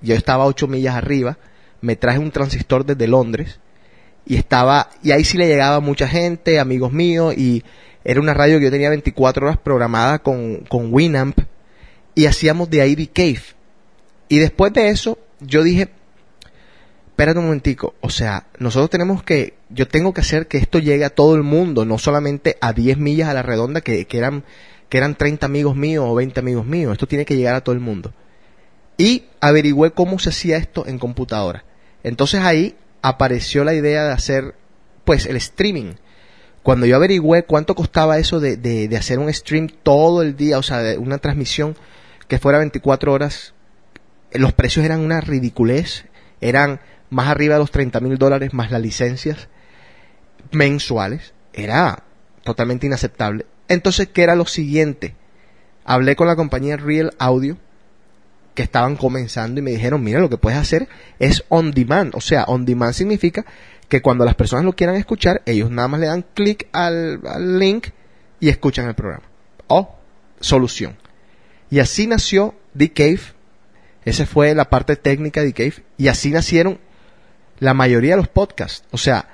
[0.02, 1.38] Yo estaba 8 millas arriba,
[1.82, 3.60] me traje un transistor desde Londres
[4.30, 7.64] y estaba y ahí sí le llegaba mucha gente, amigos míos y
[8.06, 11.40] era una radio que yo tenía 24 horas programada con, con Winamp
[12.14, 13.42] y hacíamos de The Cave.
[14.30, 15.90] Y después de eso yo dije,
[17.08, 21.06] espérate un momentico, o sea, nosotros tenemos que, yo tengo que hacer que esto llegue
[21.06, 24.44] a todo el mundo, no solamente a 10 millas a la redonda que, que eran
[24.90, 26.94] que eran 30 amigos míos o 20 amigos míos.
[26.94, 28.14] Esto tiene que llegar a todo el mundo.
[28.98, 31.64] Y averigüé cómo se hacía esto en computadora.
[32.04, 34.56] Entonces ahí apareció la idea de hacer,
[35.06, 35.96] pues, el streaming.
[36.64, 40.58] Cuando yo averigüé cuánto costaba eso de, de, de hacer un stream todo el día,
[40.58, 41.76] o sea, de una transmisión
[42.28, 43.54] que fuera 24 horas,
[44.34, 46.06] los precios eran una ridiculez.
[46.42, 46.80] Eran
[47.10, 49.50] más arriba de los 30 mil dólares más las licencias
[50.52, 51.34] mensuales.
[51.54, 52.04] Era
[52.44, 53.46] totalmente inaceptable.
[53.68, 55.16] Entonces, ¿qué era lo siguiente?
[55.86, 57.58] Hablé con la compañía Real Audio,
[58.60, 62.14] que estaban comenzando y me dijeron, mira, lo que puedes hacer es on demand.
[62.14, 63.46] O sea, on demand significa
[63.88, 67.58] que cuando las personas lo quieran escuchar, ellos nada más le dan clic al, al
[67.58, 67.88] link
[68.42, 69.24] y escuchan el programa.
[69.68, 69.96] Oh,
[70.42, 70.98] solución.
[71.72, 73.22] Y así nació The Cave.
[74.04, 75.86] Esa fue la parte técnica de The Cave.
[75.98, 76.80] Y así nacieron
[77.60, 78.84] la mayoría de los podcasts.
[78.92, 79.30] O sea,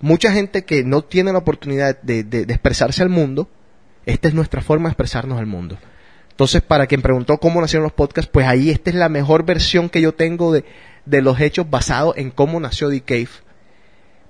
[0.00, 3.48] mucha gente que no tiene la oportunidad de, de- de expresarse al mundo,
[4.04, 5.78] esta es nuestra forma de expresarnos al mundo.
[6.34, 9.88] Entonces, para quien preguntó cómo nacieron los podcasts, pues ahí esta es la mejor versión
[9.88, 10.64] que yo tengo de,
[11.06, 13.28] de los hechos basados en cómo nació The Cave.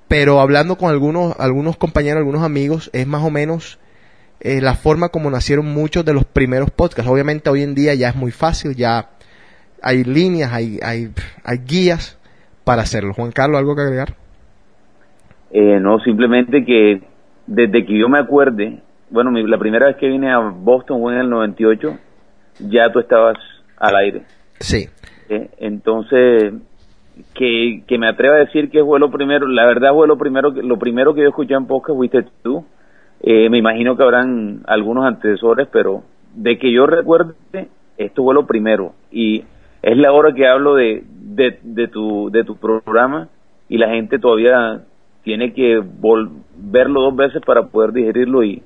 [0.07, 3.79] Pero hablando con algunos, algunos compañeros, algunos amigos, es más o menos
[4.41, 7.11] eh, la forma como nacieron muchos de los primeros podcasts.
[7.11, 9.09] Obviamente hoy en día ya es muy fácil, ya
[9.83, 11.09] hay líneas, hay, hay,
[11.43, 12.19] hay guías
[12.65, 13.15] para hacerlo.
[13.15, 14.15] Juan Carlos, ¿algo que agregar?
[15.53, 17.01] Eh, no, simplemente que
[17.47, 18.83] desde que yo me acuerde,
[19.15, 21.97] bueno, mi- la primera vez que vine a Boston fue en el 98,
[22.61, 23.37] ya tú estabas
[23.79, 24.23] al aire.
[24.61, 24.89] Sí.
[25.29, 25.49] ¿eh?
[25.59, 26.53] Entonces,
[27.35, 30.53] que, que me atreva a decir que fue lo primero, la verdad fue lo primero,
[30.53, 32.65] que- lo primero que yo escuché en podcast fuiste tú.
[33.23, 36.03] Eh, me imagino que habrán algunos antecesores, pero
[36.35, 37.35] de que yo recuerde,
[37.97, 38.93] esto fue lo primero.
[39.11, 39.45] Y
[39.83, 43.29] es la hora que hablo de, de, de tu, de tu programa
[43.69, 44.83] y la gente todavía
[45.23, 48.63] tiene que vol- verlo dos veces para poder digerirlo y,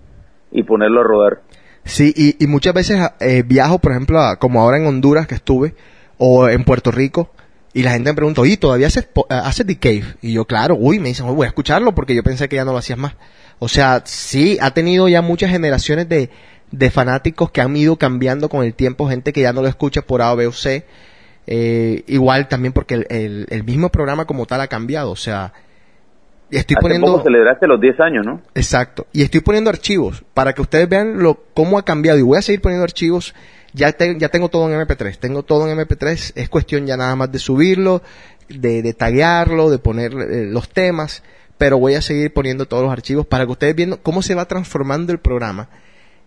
[0.51, 1.43] y ponerlo a rodar.
[1.85, 5.35] Sí, y, y muchas veces eh, viajo, por ejemplo, a- como ahora en Honduras que
[5.35, 5.75] estuve,
[6.19, 7.31] o en Puerto Rico,
[7.73, 10.05] y la gente me pregunta, oye, ¿todavía haces, eh, haces The Cave?
[10.21, 12.65] Y yo, claro, uy, me dicen, "Uy, voy a escucharlo porque yo pensé que ya
[12.65, 13.15] no lo hacías más.
[13.59, 16.31] O sea, sí, ha tenido ya muchas generaciones de,
[16.71, 20.03] de fanáticos que han ido cambiando con el tiempo, gente que ya no lo escucha
[20.03, 20.85] por A, B o C.
[21.47, 25.53] Eh, igual también porque el, el, el mismo programa como tal ha cambiado, o sea,
[26.57, 27.07] estoy Hace poniendo...
[27.09, 28.41] poco celebraste los 10 años, ¿no?
[28.55, 29.07] Exacto.
[29.13, 32.19] Y estoy poniendo archivos para que ustedes vean lo, cómo ha cambiado.
[32.19, 33.35] Y voy a seguir poniendo archivos.
[33.75, 35.19] Ya, te- ya tengo todo en MP3.
[35.19, 36.33] Tengo todo en MP3.
[36.35, 38.03] Es cuestión ya nada más de subirlo,
[38.49, 41.23] de, de taguearlo, de poner eh, los temas.
[41.59, 44.47] Pero voy a seguir poniendo todos los archivos para que ustedes vean cómo se va
[44.47, 45.69] transformando el programa.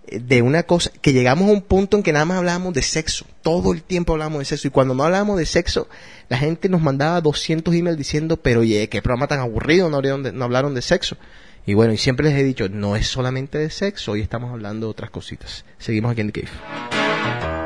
[0.07, 2.81] Eh, De una cosa, que llegamos a un punto en que nada más hablábamos de
[2.81, 3.25] sexo.
[3.41, 4.67] Todo el tiempo hablábamos de sexo.
[4.67, 5.87] Y cuando no hablábamos de sexo,
[6.29, 10.23] la gente nos mandaba 200 emails diciendo, pero oye, qué programa tan aburrido, no hablaron
[10.23, 11.17] de, no hablaron de sexo.
[11.65, 14.87] Y bueno, y siempre les he dicho, no es solamente de sexo, hoy estamos hablando
[14.87, 15.63] de otras cositas.
[15.77, 17.60] Seguimos aquí en The Cave.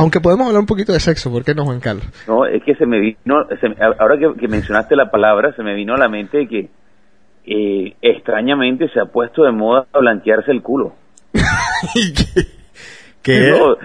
[0.00, 2.06] Aunque podemos hablar un poquito de sexo, ¿por qué no, Juan Carlos?
[2.26, 3.66] No, es que se me vino, se
[3.98, 6.70] ahora que, que mencionaste la palabra, se me vino a la mente que
[7.44, 10.94] eh, extrañamente se ha puesto de moda blanquearse el culo.
[13.22, 13.50] ¿Qué?
[13.50, 13.76] No,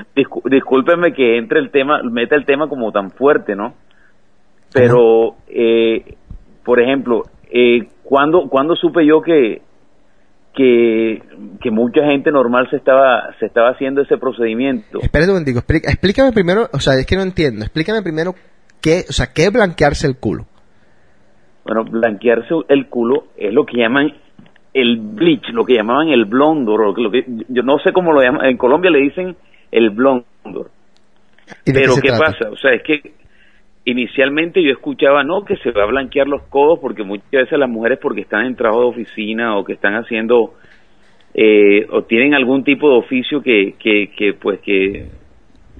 [0.50, 3.74] discúlpenme que entre el tema, meta el tema como tan fuerte, ¿no?
[4.72, 6.16] Pero, eh,
[6.64, 9.62] por ejemplo, eh, ¿cuándo, cuándo supe yo que,
[10.56, 11.22] que,
[11.62, 15.00] que mucha gente normal se estaba, se estaba haciendo ese procedimiento?
[15.02, 18.34] Espérate un explica- explícame primero, o sea, es que no entiendo, explícame primero
[18.82, 20.46] qué, o sea, qué es blanquearse el culo.
[21.66, 24.14] Bueno, blanquearse el culo es lo que llaman
[24.74, 28.22] el bleach, lo que llamaban el blondor, o lo que, yo no sé cómo lo
[28.22, 29.36] llaman, en Colombia le dicen
[29.72, 30.70] el blondor.
[31.66, 32.26] ¿Y de Pero ¿qué trata?
[32.26, 32.50] pasa?
[32.52, 33.14] O sea, es que
[33.86, 37.70] inicialmente yo escuchaba, no, que se va a blanquear los codos porque muchas veces las
[37.70, 40.54] mujeres porque están en trabajo de oficina o que están haciendo
[41.34, 45.08] eh, o tienen algún tipo de oficio que, que, que pues que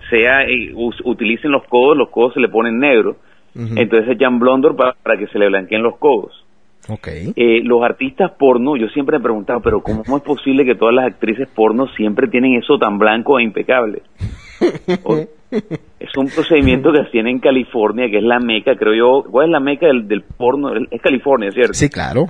[0.10, 3.16] sea, eh, us- utilicen los codos, los codos se le ponen negros,
[3.56, 3.74] Ujú.
[3.78, 6.44] entonces echan blondor para, para que se le blanqueen los codos.
[7.36, 11.06] Eh, los artistas porno, yo siempre he preguntado, pero ¿cómo es posible que todas las
[11.08, 14.04] actrices porno siempre tienen eso tan blanco e impecable?
[15.04, 15.16] O-
[15.52, 19.30] es un procedimiento que hacían en California, que es la meca, creo yo.
[19.30, 20.72] ¿Cuál es la meca del, del porno?
[20.90, 21.74] Es California, ¿cierto?
[21.74, 22.26] Sí, claro.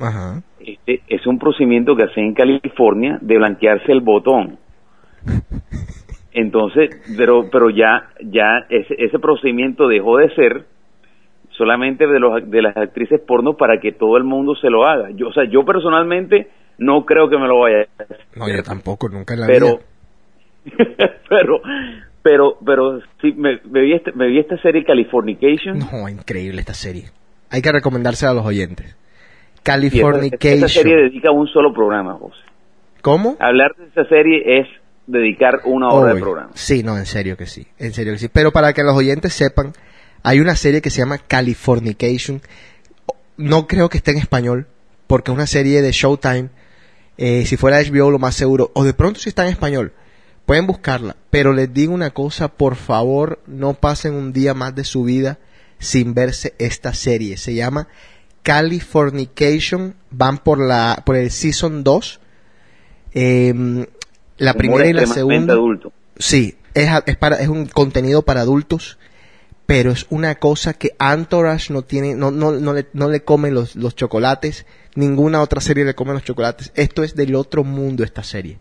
[0.00, 0.42] Ajá.
[0.58, 4.58] Este, es un procedimiento que hacen en California de blanquearse el botón.
[6.32, 10.66] Entonces, pero, pero ya, ya ese, ese procedimiento dejó de ser
[11.56, 15.10] solamente de, los, de las actrices porno para que todo el mundo se lo haga.
[15.10, 16.48] Yo, o sea, yo personalmente
[16.78, 18.18] no creo que me lo vaya a hacer.
[18.36, 21.10] No, yo tampoco, nunca en la pero vida.
[21.28, 21.60] pero,
[22.26, 25.78] pero, pero sí, me, me vi, este- me vi esta serie Californication.
[25.78, 27.12] No, increíble esta serie.
[27.50, 28.96] Hay que recomendársela a los oyentes.
[29.62, 30.54] Californication.
[30.64, 32.40] Esta serie dedica un solo programa, José.
[33.00, 33.36] ¿Cómo?
[33.38, 34.66] Hablar de esa serie es
[35.06, 36.50] dedicar una hora de programa.
[36.54, 37.64] Sí, no, en serio que sí.
[37.78, 38.28] En serio que sí.
[38.28, 39.72] Pero para que los oyentes sepan,
[40.24, 42.40] hay una serie que se llama Californication.
[43.36, 44.66] No creo que esté en español,
[45.06, 46.48] porque es una serie de Showtime.
[47.18, 48.72] Eh, si fuera HBO, lo más seguro.
[48.74, 49.92] O de pronto si está en español.
[50.46, 51.16] Pueden buscarla.
[51.30, 55.38] Pero les digo una cosa, por favor, no pasen un día más de su vida
[55.78, 57.36] sin verse esta serie.
[57.36, 57.88] Se llama
[58.42, 59.96] Californication.
[60.10, 62.20] Van por la por el season 2.
[63.12, 63.86] Em,
[64.38, 65.54] la Humor primera y la segunda.
[65.54, 65.92] adulto.
[66.18, 68.98] Sí, es, es, para, es un contenido para adultos,
[69.66, 73.50] pero es una cosa que Entourage no tiene, no, no, no, le, no le come
[73.50, 76.72] los, los chocolates, ninguna otra serie le come los chocolates.
[76.74, 78.58] Esto es del otro mundo esta serie.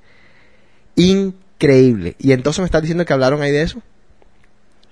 [1.55, 2.15] Increíble.
[2.19, 3.79] Y entonces me estás diciendo que hablaron ahí de eso.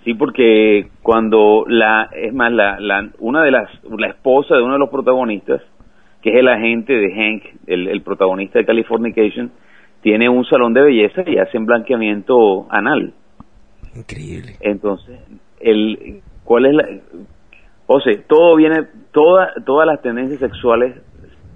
[0.03, 4.73] Sí, porque cuando la, es más, la, la, una de las, la esposa de uno
[4.73, 5.61] de los protagonistas,
[6.21, 9.51] que es el agente de Hank, el, el protagonista de Californication,
[10.01, 13.13] tiene un salón de belleza y hacen blanqueamiento anal.
[13.95, 14.55] Increíble.
[14.59, 15.19] Entonces,
[15.61, 16.85] el, ¿cuál es la?
[17.85, 20.95] José, todo viene, toda, todas las tendencias sexuales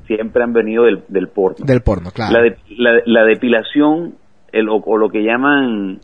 [0.06, 1.66] siempre han venido del, del porno.
[1.66, 2.34] Del porno, claro.
[2.34, 4.16] La, de- la, la depilación,
[4.52, 6.00] el, o, o lo que llaman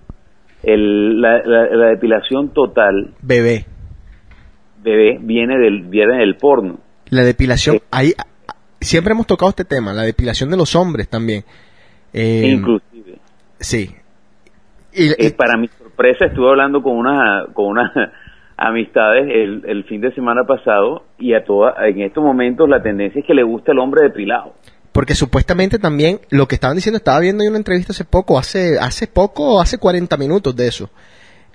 [0.64, 3.66] el, la, la- la depilación total, Bebé.
[4.82, 6.80] bebé, viene del, viene del porno.
[7.10, 7.82] La depilación, Sí.
[7.92, 8.14] ahí,
[8.80, 11.44] siempre hemos tocado este tema, la depilación de los hombres también.
[12.14, 13.18] Eh, Inclusive.
[13.60, 13.90] Sí.
[14.94, 17.92] Y, y- Eh, para mi sorpresa estuve hablando con unas con unas
[18.58, 23.20] amistades el, el fin de semana pasado y a toda, en estos momentos la tendencia
[23.20, 24.54] es que le gusta el hombre depilado.
[24.94, 28.80] Porque supuestamente también lo que estaban diciendo, estaba viendo en una entrevista hace poco, hace,
[28.80, 30.90] hace poco, hace 40 minutos de eso,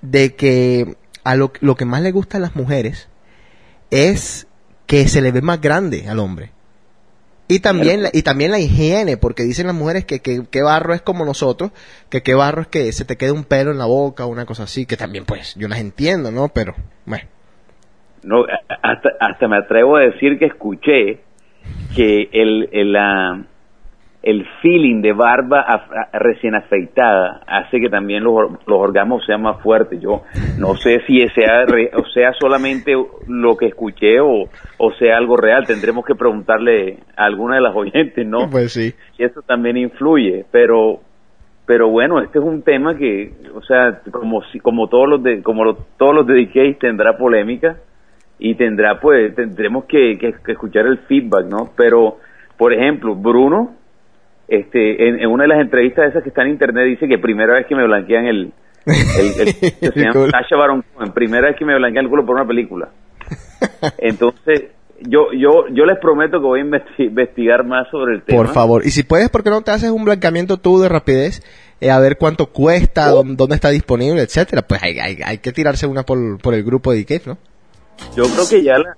[0.02, 3.08] de que a lo, lo que más le gusta a las mujeres
[3.90, 4.48] es
[4.86, 6.50] que se le ve más grande al hombre.
[7.46, 11.00] Y también, la, y también la higiene, porque dicen las mujeres que, que barro es
[11.00, 11.70] como nosotros,
[12.10, 14.44] que qué barro es que se te quede un pelo en la boca o una
[14.44, 16.48] cosa así, que también pues yo las entiendo, ¿no?
[16.48, 16.74] Pero,
[17.06, 17.24] bueno.
[18.22, 18.44] No,
[18.82, 21.20] hasta, hasta me atrevo a decir que escuché
[21.94, 23.42] que el, el, la-
[24.20, 29.60] el feeling de barba a- recién afeitada hace que también los, los orgasmos sean más
[29.62, 30.00] fuertes.
[30.00, 30.22] Yo
[30.58, 32.92] no sé si sea, re- o sea solamente
[33.28, 34.48] lo que escuché o,
[34.78, 35.64] o sea algo real.
[35.66, 38.50] Tendremos que preguntarle a alguna de las oyentes, ¿no?
[38.50, 38.92] Pues sí.
[39.18, 41.00] y eso también influye, pero
[41.64, 45.42] pero bueno, este es un tema que, o sea, como si como todos los de
[45.42, 47.76] como lo- todos los de tendrá polémica
[48.38, 51.70] y tendrá pues tendremos que, que- que escuchar el feedback, ¿no?
[51.76, 52.18] Pero
[52.56, 53.74] por ejemplo, Bruno
[54.48, 57.54] este en, en una de las entrevistas esas que está en internet dice que primera
[57.54, 58.52] vez que me blanquean el
[58.86, 59.52] el, el-
[59.92, 62.88] se llama Baron Cohen, primera vez que me blanquean el culo por una película.
[63.98, 64.70] Entonces,
[65.02, 68.38] yo yo yo les prometo que voy a investi- investigar más sobre el tema.
[68.38, 68.84] Por favor.
[68.86, 71.42] Y si puedes, ¿por qué no te haces un blanqueamiento tú de rapidez?
[71.80, 74.62] Eh, a ver cuánto cuesta, dónde, dónde está disponible, etcétera.
[74.62, 77.38] Pues hay, hay, hay que tirarse una por, por el grupo de IKEF, ¿no?
[78.16, 78.96] Yo creo que ya la,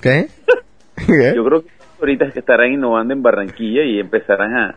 [0.00, 0.26] ¿Qué?
[1.06, 1.32] ¿Qué?
[1.34, 4.74] yo creo que ahorita es que estarán innovando en Barranquilla y empezarán a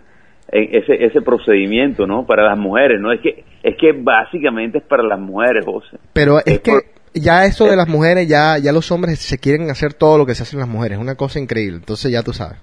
[0.49, 2.25] en ese ese procedimiento, ¿no?
[2.25, 3.11] Para las mujeres, ¿no?
[3.11, 5.97] Es que es que básicamente es para las mujeres, José.
[6.13, 9.37] Pero es Es que por- ya eso de las mujeres, ya, ya los hombres se
[9.39, 10.97] quieren hacer todo lo que se hacen las mujeres.
[10.97, 11.77] Es una cosa increíble.
[11.77, 12.57] Entonces ya tú sabes.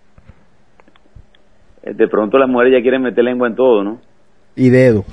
[1.82, 4.00] Eh, De pronto las mujeres ya quieren meter lengua en todo, ¿no?
[4.54, 5.04] Y dedo.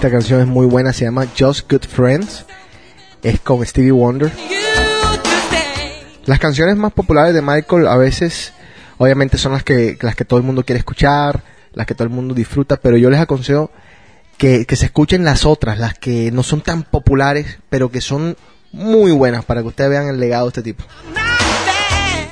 [0.00, 2.46] Esta canción es muy buena, se llama Just Good Friends.
[3.22, 4.32] Es con Stevie Wonder.
[6.24, 8.54] Las canciones más populares de Michael a veces,
[8.96, 11.42] obviamente, son las que, las que todo el mundo quiere escuchar,
[11.74, 13.72] las que todo el mundo disfruta, pero yo les aconsejo
[14.38, 18.38] que, que se escuchen las otras, las que no son tan populares, pero que son
[18.72, 20.82] muy buenas para que ustedes vean el legado de este tipo.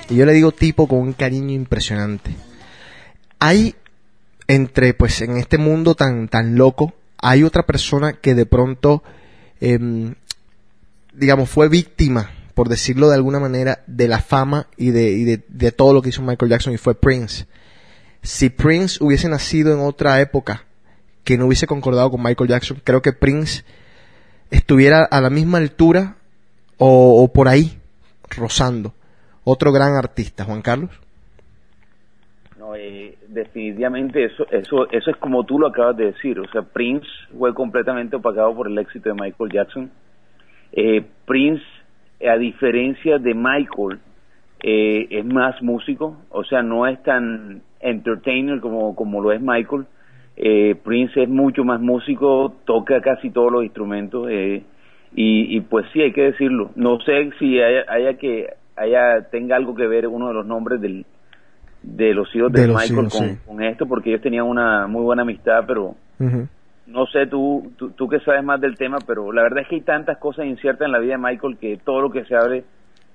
[0.08, 2.34] Y yo le digo tipo con un cariño impresionante.
[3.38, 3.76] Hay
[4.46, 9.02] entre, pues, en este mundo tan, tan loco, hay otra persona que de pronto,
[9.60, 10.14] em,
[11.12, 15.72] digamos, fue víctima, por decirlo de alguna manera, de la fama y de, y de,
[15.72, 17.46] todo lo que hizo Michael Jackson y fue Prince.
[18.22, 20.64] Si Prince hubiese nacido en otra época
[21.24, 23.64] que no hubiese concordado con Michael Jackson, creo que Prince
[24.50, 26.16] estuviera a la misma altura
[26.78, 27.78] o, o por ahí,
[28.30, 28.94] rozando.
[29.44, 30.90] Otro gran artista, Juan Carlos.
[32.58, 36.38] No, eh, definitivamente eso, eso, eso es como tú lo acabas de decir.
[36.38, 39.90] O sea, Prince fue completamente opacado por el éxito de Michael Jackson.
[40.72, 41.64] Eh, Prince,
[42.28, 43.98] a diferencia de Michael,
[44.62, 49.86] eh, es más músico, o sea, no es tan entertainer como, como lo es Michael.
[50.36, 54.62] Eh, Prince es mucho más músico, toca casi todos los instrumentos eh,
[55.14, 56.70] y, y pues sí, hay que decirlo.
[56.76, 60.80] No sé si haya, haya que haya tenga algo que ver uno de los nombres
[60.80, 61.04] del
[61.96, 63.38] de los hijos de, De los Michael hijos, con, sí.
[63.46, 65.94] con esto, porque ellos tenían una muy buena amistad, pero
[66.86, 69.76] no sé tú, tú, tú que sabes más del tema, pero la verdad es que
[69.76, 72.64] hay tantas cosas inciertas en la vida de Michael que todo lo que se abre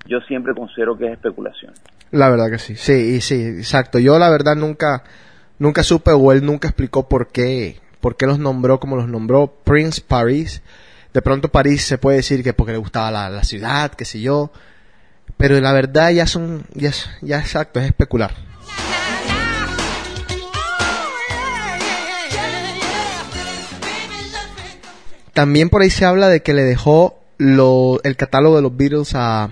[0.06, 1.74] yo siempre considero que es especulación.
[2.12, 4.00] La verdad que sí, sí, sí, exacto.
[4.00, 5.04] Yo la verdad nunca,
[5.60, 9.48] nunca supe o él nunca explicó por qué, por qué los nombró como los nombró
[9.64, 10.62] Prince Paris.
[11.14, 14.20] De pronto París se puede decir que porque le gustaba la, la ciudad, qué sé
[14.22, 14.52] yo.
[15.38, 18.32] Pero la verdad ya son, ya, es- ya exacto, es especular.
[25.34, 29.50] También por ahí se habla de que le dejó el catálogo de los Beatles a,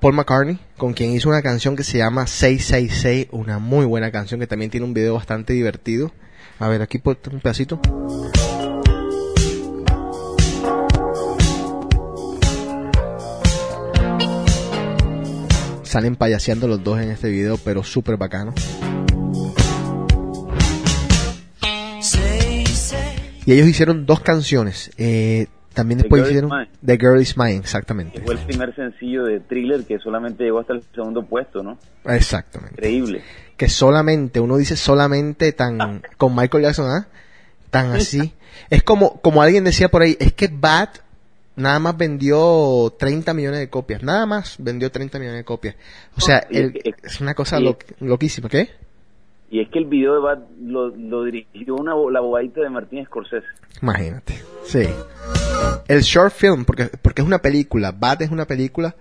[0.00, 4.38] Paul McCartney, con quien hizo una canción que se llama 666, una muy buena canción
[4.38, 6.12] que también tiene un video bastante divertido.
[6.60, 7.80] A ver, aquí un pedacito.
[15.82, 18.54] Salen payaseando los dos en este video, pero súper bacano.
[23.50, 24.90] Y ellos hicieron dos canciones.
[24.96, 26.50] eh, también después hicieron.
[26.84, 28.20] The Girl Is Mine, exactamente.
[28.20, 31.78] Fue el primer sencillo de Thriller que solamente llegó hasta el segundo puesto, ¿no?
[32.04, 32.74] Exactamente.
[32.74, 33.22] Increíble.
[33.56, 37.06] que solamente, uno dice solamente tan, con Michael Jackson, ¿ah?
[37.70, 38.32] Tan así.
[38.68, 40.88] Es como, como alguien decía por ahí, es que Bad
[41.56, 45.74] nada más vendió 30 millones de copias, nada más vendió 30 millones de copias.
[46.16, 48.70] O sea, el- es una cosa lo- loquísima, ¿qué?
[49.50, 52.70] Y es que el video de Bad lo, lo dirigió una, bo- la bobadita de
[52.70, 53.46] Martín Scorsese.
[53.82, 54.34] Imagínate.
[54.64, 54.88] Sí.
[55.88, 58.94] El short film, porque, porque es una película, Bad es una película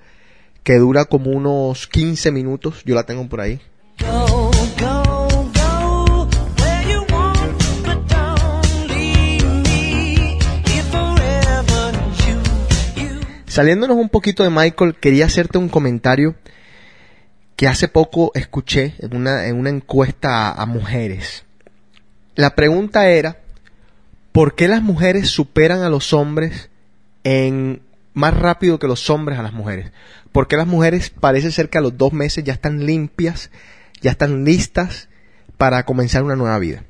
[0.63, 3.59] que dura como unos 15 minutos, yo la tengo por ahí.
[4.01, 5.29] Go, go.
[13.47, 16.35] Saliéndonos un poquito de Michael, quería hacerte un comentario
[17.59, 21.43] que hace poco escuché en una, en una encuesta a, mujeres.
[22.35, 23.39] La pregunta era,
[24.31, 26.69] ¿por qué las mujeres superan a los hombres
[27.25, 27.81] en
[28.13, 29.91] más rápido que los hombres a las mujeres?
[30.31, 33.51] ¿Por qué las mujeres parece ser que a los dos meses ya están limpias,
[33.99, 35.09] ya están listas
[35.57, 36.85] para comenzar una nueva vida?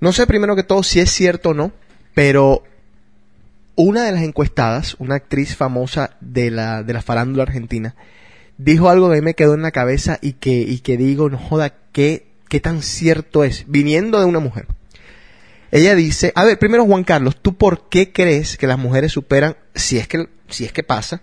[0.00, 1.72] No sé primero que todo si es cierto o no,
[2.14, 2.62] pero
[3.76, 7.96] una de las encuestadas, una actriz famosa de la, de la farándula argentina,
[8.58, 11.30] dijo algo que a mí me quedó en la cabeza y que, y que digo,
[11.30, 14.66] no joda, ¿qué, qué tan cierto es, viniendo de una mujer.
[15.70, 19.56] Ella dice, a ver, primero Juan Carlos, ¿tú por qué crees que las mujeres superan,
[19.74, 21.20] si es que, si es que pasa,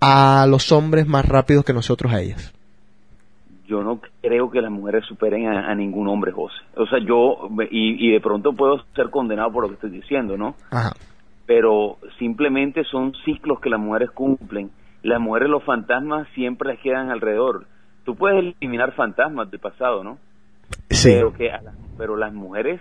[0.00, 2.54] a los hombres más rápidos que nosotros a ellas?
[3.66, 6.56] Yo no creo que las mujeres superen a, a ningún hombre, José.
[6.74, 10.36] O sea, yo, y, y de pronto puedo ser condenado por lo que estoy diciendo,
[10.36, 10.56] ¿no?
[10.70, 10.92] Ajá.
[11.46, 14.70] Pero simplemente son ciclos que las mujeres cumplen.
[15.02, 17.66] Las mujeres, los fantasmas siempre les quedan alrededor.
[18.04, 20.18] Tú puedes eliminar fantasmas del pasado, ¿no?
[20.90, 21.10] Sí.
[21.14, 22.80] Pero, que a la- pero las mujeres,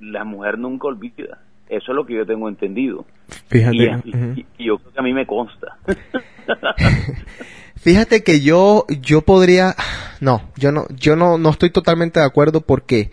[0.00, 1.38] la mujer nunca olvida.
[1.68, 3.04] Eso es lo que yo tengo entendido.
[3.48, 3.76] Fíjate.
[3.76, 4.32] Y, ujú.
[4.36, 5.76] y- y yo creo que a mí me consta.
[7.76, 9.74] Fíjate que yo, yo podría,
[10.20, 13.10] no, yo no, yo no, no estoy totalmente de acuerdo porque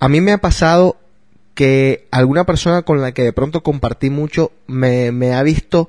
[0.00, 0.96] a mí me ha pasado
[1.54, 5.88] que alguna persona con la que de pronto compartí mucho me, me ha visto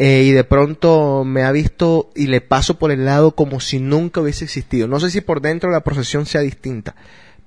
[0.00, 3.80] eh, y de pronto me ha visto y le paso por el lado como si
[3.80, 4.86] nunca hubiese existido.
[4.86, 6.94] No sé si por dentro la profesión sea distinta,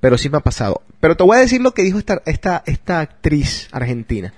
[0.02, 0.84] pero sí me ha pasado.
[1.00, 4.34] Pero te voy a decir lo que dijo esta, esta, esta actriz argentina.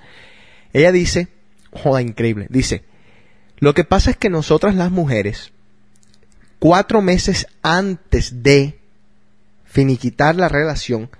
[0.72, 1.26] Ella dice,
[1.72, 2.84] joda, increíble, dice,
[3.58, 5.52] lo que pasa es que nosotras las mujeres,
[6.60, 8.78] cuatro meses antes de
[9.64, 11.10] finiquitar la relación,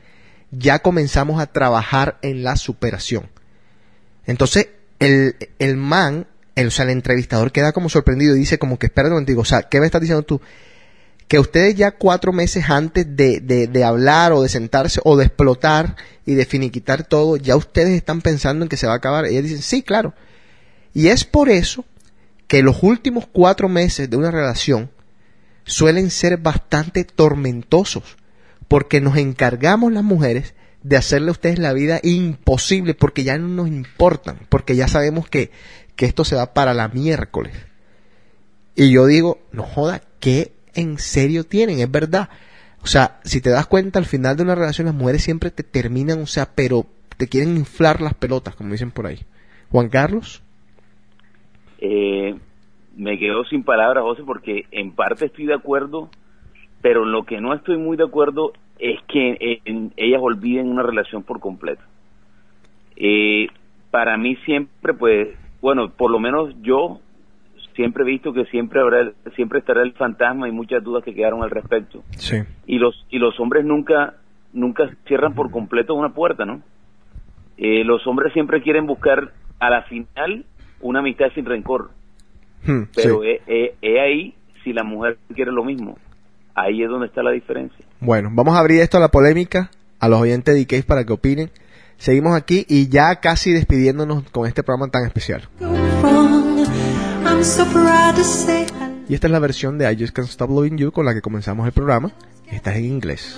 [0.52, 3.30] ya comenzamos a trabajar en la superación.
[4.26, 4.68] Entonces,
[5.00, 8.86] el, el man, el, o sea, el entrevistador queda como sorprendido y dice como que
[8.86, 10.40] espérate un momentico, o sea, ¿qué me estás diciendo tú?
[11.28, 15.26] que ustedes ya cuatro meses antes de, de, de hablar o de sentarse o de
[15.26, 15.96] explotar
[16.26, 19.24] y de finiquitar todo, ya ustedes están pensando en que se va a acabar.
[19.24, 20.14] Ellas dicen, sí, claro.
[20.92, 21.84] Y es por eso
[22.46, 24.90] que los últimos cuatro meses de una relación
[25.64, 28.16] suelen ser bastante tormentosos,
[28.68, 33.48] porque nos encargamos las mujeres de hacerle a ustedes la vida imposible, porque ya no
[33.48, 35.50] nos importan, porque ya sabemos que,
[35.96, 37.54] que esto se va para la miércoles.
[38.76, 41.78] Y yo digo, no joda, ¿qué en serio tienen?
[41.78, 42.28] Es verdad.
[42.82, 45.62] O sea, si te das cuenta, al final de una relación las mujeres siempre te
[45.62, 46.84] terminan, o sea, pero
[47.16, 49.20] te quieren inflar las pelotas, como dicen por ahí.
[49.70, 50.42] Juan Carlos.
[51.78, 52.34] Eh,
[52.96, 56.10] me quedo sin palabras, José, porque en parte estoy de acuerdo,
[56.82, 61.22] pero lo que no estoy muy de acuerdo es que en- ellas olviden una relación
[61.22, 61.82] por completo.
[62.96, 63.46] Eh,
[63.90, 65.28] para mí siempre, pues,
[65.64, 67.00] bueno, por lo menos yo
[67.74, 71.42] siempre he visto que siempre habrá, siempre estará el fantasma y muchas dudas que quedaron
[71.42, 72.04] al respecto.
[72.18, 72.36] Sí.
[72.66, 74.16] Y los y los hombres nunca
[74.52, 76.60] nunca cierran por completo una puerta, ¿no?
[77.56, 80.44] Eh, los hombres siempre quieren buscar a la final
[80.82, 81.90] una amistad sin rencor.
[82.66, 83.28] Hmm, Pero sí.
[83.28, 84.34] he, he- he ahí
[84.64, 85.96] si la mujer quiere lo mismo.
[86.54, 87.84] Ahí es donde está la diferencia.
[88.00, 91.12] Bueno, vamos a abrir esto a la polémica, a los oyentes de DKs para que
[91.14, 91.50] opinen.
[91.98, 95.48] Seguimos aquí y ya casi despidiéndonos con este programa tan especial.
[99.08, 101.20] Y esta es la versión de I Just Can't Stop Loving You con la que
[101.20, 102.12] comenzamos el programa.
[102.50, 103.36] Esta es en inglés.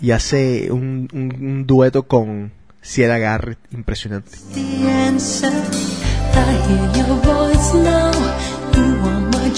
[0.00, 4.30] Y hace un, un- un dueto con Sierra Garrett impresionante.
[4.54, 5.50] the answer.
[6.34, 8.12] I hear your voice now.
[8.74, 9.52] You are my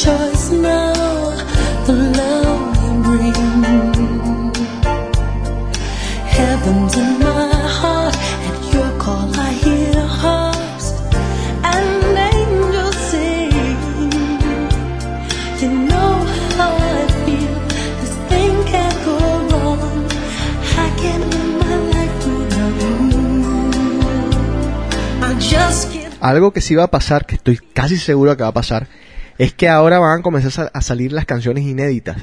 [26.24, 28.88] Algo que sí va a pasar, que estoy casi seguro que va a pasar,
[29.36, 32.16] es que ahora van a comenzar a salir las canciones inéditas.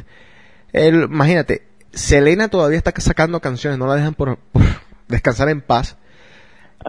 [0.74, 4.64] El, imagínate, Selena todavía está sacando canciones, no la dejan por, por
[5.08, 5.98] descansar en paz.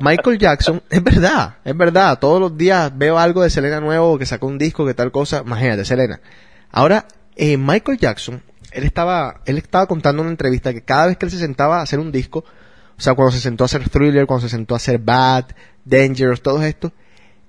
[0.00, 4.24] Michael Jackson, es verdad, es verdad, todos los días veo algo de Selena nuevo, que
[4.24, 6.18] sacó un disco, que tal cosa, imagínate, Selena.
[6.70, 7.06] Ahora,
[7.36, 11.26] eh, Michael Jackson, él estaba, él estaba contando en una entrevista que cada vez que
[11.26, 12.38] él se sentaba a hacer un disco,
[12.96, 15.48] o sea, cuando se sentó a hacer Thriller, cuando se sentó a hacer Bad,
[15.84, 16.90] Dangerous, todo esto,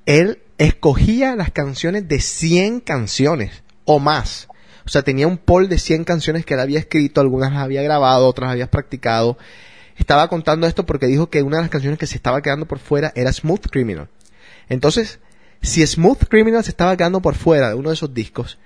[0.05, 4.47] él escogía las canciones de 100 canciones o más.
[4.85, 7.81] O sea, tenía un poll de 100 canciones que él había escrito, algunas las había
[7.81, 9.37] grabado, otras había practicado.
[9.97, 12.79] Estaba contando esto porque dijo que una de las canciones que se estaba quedando por
[12.79, 14.09] fuera era Smooth Criminal.
[14.67, 15.19] Entonces,
[15.61, 18.57] si Smooth Criminal se estaba quedando por fuera de uno de esos discos,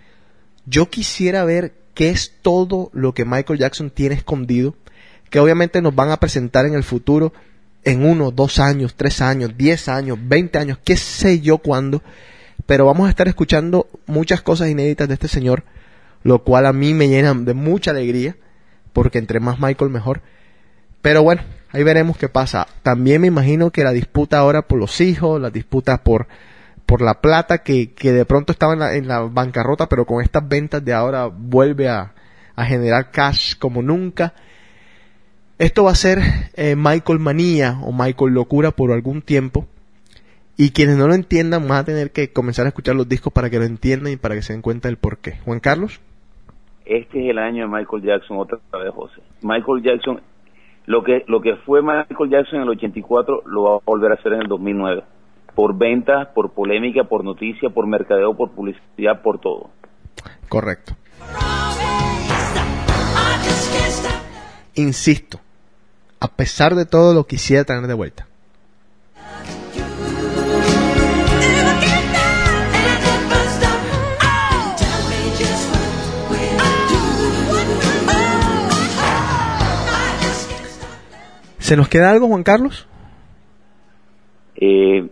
[0.66, 4.76] yo quisiera ver qué es todo lo que Michael Jackson tiene escondido,
[5.30, 7.34] que obviamente nos van a presentar en el futuro,
[7.88, 12.04] en uno, dos años, tres años, diez años, veinte años, qué sé yo cuándo,
[12.66, 15.64] pero vamos a estar escuchando muchas cosas inéditas de este señor,
[16.24, 18.36] lo cual a mí me llena de mucha alegría,
[18.92, 20.22] porque entre más Michael mejor.
[21.02, 22.68] Pero bueno, ahí veremos qué pasa.
[22.84, 26.28] También me imagino que la disputa ahora por los hijos, la disputa por,
[26.86, 30.22] por la plata que, que de pronto estaba en la, en la bancarrota, pero con
[30.22, 32.14] estas ventas de ahora vuelve a,
[32.54, 34.34] a generar cash como nunca.
[35.60, 36.20] Esto va a ser
[36.54, 39.66] eh, Michael Manía o Michael Locura por algún tiempo.
[40.56, 43.50] Y quienes no lo entiendan van a tener que comenzar a escuchar los discos para
[43.50, 45.38] que lo entiendan y para que se den cuenta del por qué.
[45.46, 46.00] Juan Carlos.
[46.86, 49.20] Este es el año de Michael Jackson otra vez, José.
[49.42, 50.22] Michael Jackson,
[50.86, 54.16] lo que lo que fue Michael Jackson en el 84 lo va a volver a
[54.16, 55.04] hacer en el 2009.
[55.56, 59.72] Por ventas, por polémica, por noticia, por mercadeo, por publicidad, por todo.
[60.50, 60.94] Correcto.
[64.76, 65.40] Insisto,
[66.20, 68.28] a pesar de todo lo quisiera tener de vuelta.
[81.60, 82.88] ¿Se nos queda algo, Juan Carlos?
[84.56, 85.08] Eh,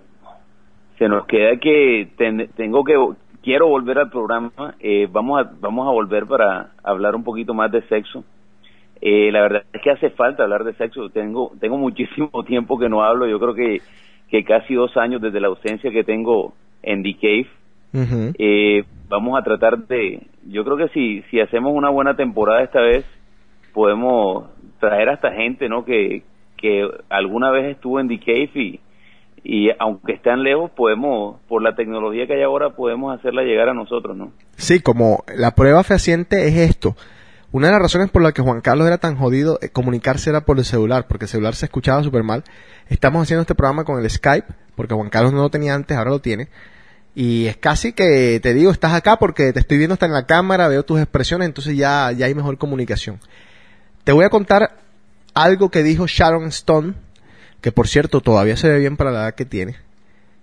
[0.97, 2.95] se nos queda que ten- tengo que
[3.43, 4.51] quiero volver al programa.
[4.79, 8.23] eh, vamos a vamos a volver para hablar un poquito más de sexo.
[9.07, 11.09] Eh, la verdad es que hace falta hablar de sexo.
[11.11, 13.27] Tengo tengo muchísimo tiempo que no hablo.
[13.27, 13.81] Yo creo que
[14.31, 17.47] que casi dos años desde la ausencia que tengo en The Cave.
[18.39, 22.81] Eh, vamos a tratar de, yo creo que si, si hacemos una buena temporada esta
[22.81, 23.05] vez,
[23.73, 24.49] podemos
[24.79, 25.85] traer a esta gente, ¿no?
[25.85, 26.23] Que,
[26.57, 28.79] que alguna vez estuvo en The Cave y,
[29.43, 33.73] y aunque están lejos, podemos, por la tecnología que hay ahora, podemos hacerla llegar a
[33.73, 34.31] nosotros, ¿no?
[34.57, 36.95] Sí, como la prueba fehaciente es esto.
[37.55, 40.41] Una de las razones por las que Juan Carlos era tan jodido eh, comunicarse era
[40.41, 42.43] por el celular, porque el celular se escuchaba súper mal.
[42.89, 44.45] Estamos haciendo este programa con el Skype,
[44.75, 46.49] porque Juan Carlos no lo tenía antes, ahora lo tiene.
[47.15, 50.25] Y es casi que te digo, estás acá porque te estoy viendo hasta en la
[50.25, 53.21] cámara, veo tus expresiones, entonces ya, ya hay mejor comunicación.
[54.03, 54.75] Te voy a contar
[55.33, 56.95] algo que dijo Sharon Stone,
[57.61, 59.77] que por cierto todavía se ve bien para la edad que tiene.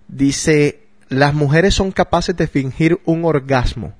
[0.07, 3.93] Dice, las mujeres son capaces de fingir un orgasmo,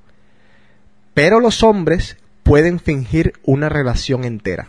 [1.13, 4.67] pero los hombres pueden fingir una relación entera.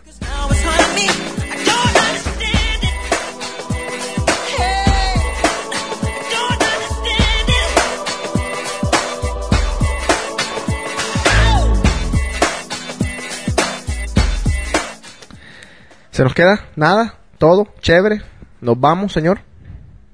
[16.15, 16.69] ¿Se nos queda?
[16.77, 17.15] ¿Nada?
[17.37, 17.67] ¿Todo?
[17.81, 18.21] ¿Chévere?
[18.61, 19.39] ¿Nos vamos, señor?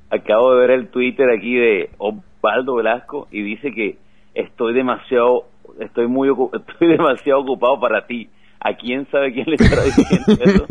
[0.09, 3.99] Acabo de ver el Twitter aquí de Osvaldo Velasco y dice que
[4.34, 5.45] estoy demasiado,
[5.80, 6.30] estoy muy,
[6.70, 8.30] estoy demasiado ocupado para ti.
[8.64, 10.66] ¿A quién sabe quién le estará diciendo eso?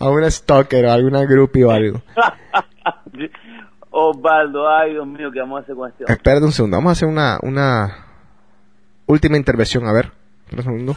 [0.00, 2.02] a una stalker o a alguna groupie o algo.
[3.90, 6.04] Osvaldo, ay Dios mío, ¿qué vamos a hacer con este?
[6.12, 8.06] Espérate un segundo, vamos a hacer una, una
[9.06, 10.10] última intervención, a ver.
[10.52, 10.96] Un segundo.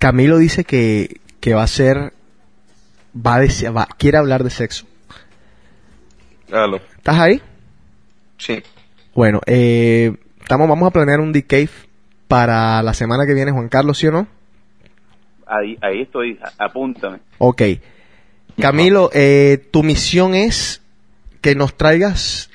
[0.00, 2.12] Camilo dice que, que va a ser,
[3.14, 4.86] va a dese- va- quiere hablar de sexo.
[6.52, 6.78] Aló.
[6.96, 7.40] ¿Estás ahí?
[8.38, 8.60] Sí.
[9.14, 11.68] Bueno, eh, estamos, vamos a planear un decave
[12.26, 14.26] para la semana que viene, Juan Carlos, ¿sí o no?
[15.46, 17.18] Ahí, ahí estoy, apúntame.
[17.38, 17.62] Ok.
[18.60, 20.80] Camilo, eh, tu misión es
[21.40, 22.50] que nos traigas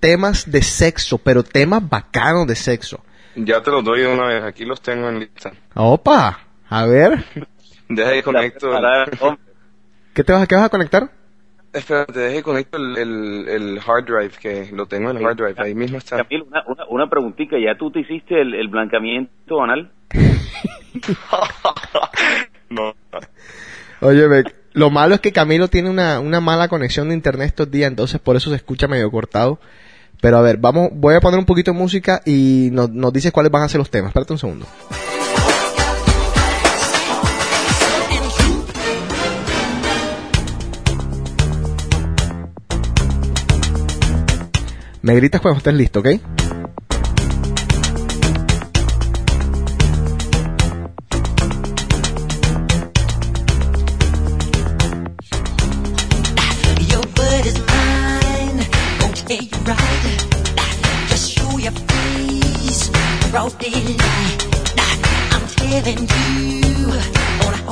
[0.00, 3.00] temas de sexo, pero temas bacanos de sexo.
[3.36, 4.42] Ya te los doy de una vez.
[4.42, 5.52] Aquí los tengo en lista.
[5.74, 6.40] Opa,
[6.70, 7.24] a ver,
[7.88, 8.70] Deja ahí conecto.
[8.70, 9.38] Hombre,
[10.14, 11.10] ¿qué te vas, a- qué vas a conectar?
[11.72, 15.36] Espérate, deja ahí conecto el, el, el hard drive, que lo tengo en el hard
[15.36, 15.54] drive.
[15.58, 16.16] Ahí mismo está.
[16.18, 19.90] Camilo, una, una, una preguntita, ¿ya tú te hiciste el, el blancamiento anal?
[22.70, 22.94] No.
[24.00, 24.26] Oye,
[24.74, 28.20] lo malo es que Camilo tiene una, una mala conexión de internet estos días, entonces
[28.20, 29.58] por eso se escucha medio cortado.
[30.20, 33.32] Pero a ver, vamos, voy a poner un poquito de música y nos, nos dices
[33.32, 34.08] cuáles van a ser los temas.
[34.10, 34.66] Espérate un segundo.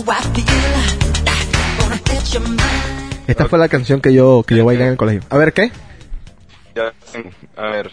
[0.09, 0.47] I feel.
[1.78, 2.61] Gonna let your mind.
[3.26, 5.22] Esta fue la canción que yo, que yo bailé en el colegio.
[5.30, 5.72] A ver, ¿qué?
[6.77, 6.93] Ya.
[7.57, 7.91] A ver.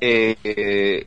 [0.00, 1.06] Eh, eh,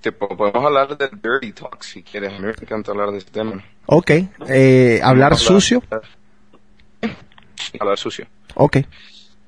[0.00, 2.32] te po- podemos hablar del dirty talk si quieres.
[2.32, 3.62] A mí me encanta hablar de este tema.
[3.86, 4.10] Ok.
[4.48, 5.82] Eh, hablar sucio.
[7.78, 8.26] Hablar sucio.
[8.54, 8.78] Ok.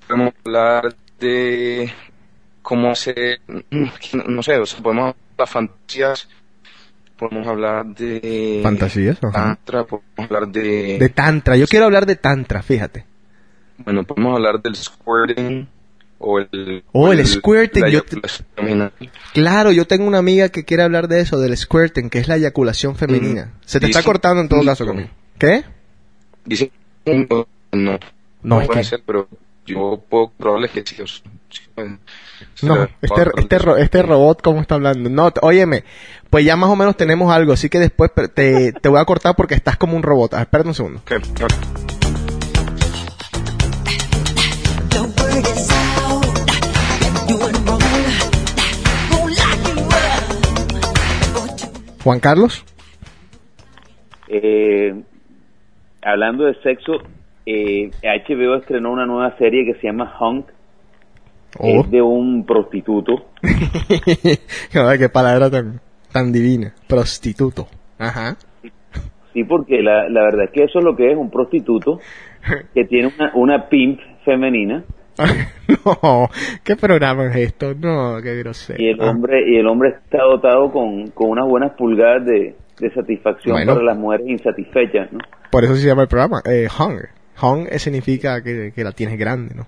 [0.07, 1.93] Podemos hablar de
[2.63, 3.41] cómo se...
[4.13, 6.29] No sé, o sea, podemos hablar de las fantasías.
[7.19, 8.61] Podemos hablar de...
[8.63, 9.33] Fantasías, ajá.
[9.33, 10.99] Tantra, podemos hablar de...
[10.99, 11.57] De tantra.
[11.57, 13.05] Yo quiero hablar de tantra, fíjate.
[13.79, 15.69] Bueno, podemos hablar del squirting
[16.19, 16.85] o el...
[16.93, 18.21] Oh, o el squirting, yo te-
[18.57, 18.93] femenina.
[19.33, 22.37] Claro, yo tengo una amiga que quiere hablar de eso, del squirting, que es la
[22.37, 23.47] eyaculación femenina.
[23.47, 23.61] Mm.
[23.65, 25.09] Se te está cortando en todo caso conmigo.
[25.39, 25.65] ¿Qué?
[26.45, 26.71] Dicen
[27.07, 27.99] no, no,
[28.43, 29.29] No, es puede que- ser, pero
[29.67, 30.97] yo puedo probarles que sí.
[32.63, 35.09] No, este, este, este robot, ¿cómo está hablando?
[35.09, 35.85] No, óyeme,
[36.31, 39.35] pues ya más o menos tenemos algo, así que después te, te voy a cortar
[39.37, 40.35] porque estás como un robot.
[40.35, 41.01] Ah, espérate un segundo.
[41.01, 41.13] Ok,
[41.43, 41.78] ok.
[52.03, 52.65] Juan Carlos.
[54.29, 54.95] Eh,
[56.03, 56.93] hablando de sexo,
[57.47, 60.47] eh, HBO estrenó una nueva serie que se llama Hunk.
[61.59, 61.81] Oh.
[61.81, 63.27] Es de un prostituto.
[64.73, 65.81] Qué palabra tan,
[66.13, 66.75] tan divina.
[66.87, 67.69] Prostituto.
[67.99, 68.37] Ajá.
[69.33, 72.01] Sí, porque la, la verdad es que eso es lo que es un prostituto
[72.75, 74.85] que tiene una, una pimp femenina
[75.85, 76.29] no,
[76.65, 77.75] ¿qué programa es esto?
[77.75, 78.83] No, qué grosero.
[78.83, 82.91] y el hombre y el hombre está dotado con, con unas buenas pulgadas de, de
[82.95, 83.75] satisfacción Bueno.
[83.75, 85.19] para las mujeres insatisfechas, ¿no?
[85.51, 87.09] Por eso se llama el programa, eh, Hunger.
[87.41, 89.65] Hung significa que, que la tienes grande, ¿no?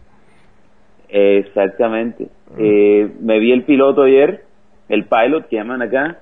[1.08, 2.28] Exactamente.
[2.58, 4.44] Eh, me vi el piloto ayer,
[4.88, 6.18] el pilot que llaman acá,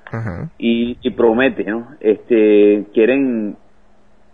[0.58, 1.88] y, y promete, ¿no?
[2.00, 3.56] Este, quieren,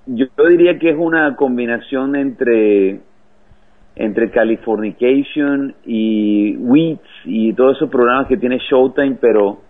[0.07, 3.01] yo diría que es una combinación entre
[3.97, 9.61] entre Californication y Weeds y todos esos programas que tiene Showtime, pero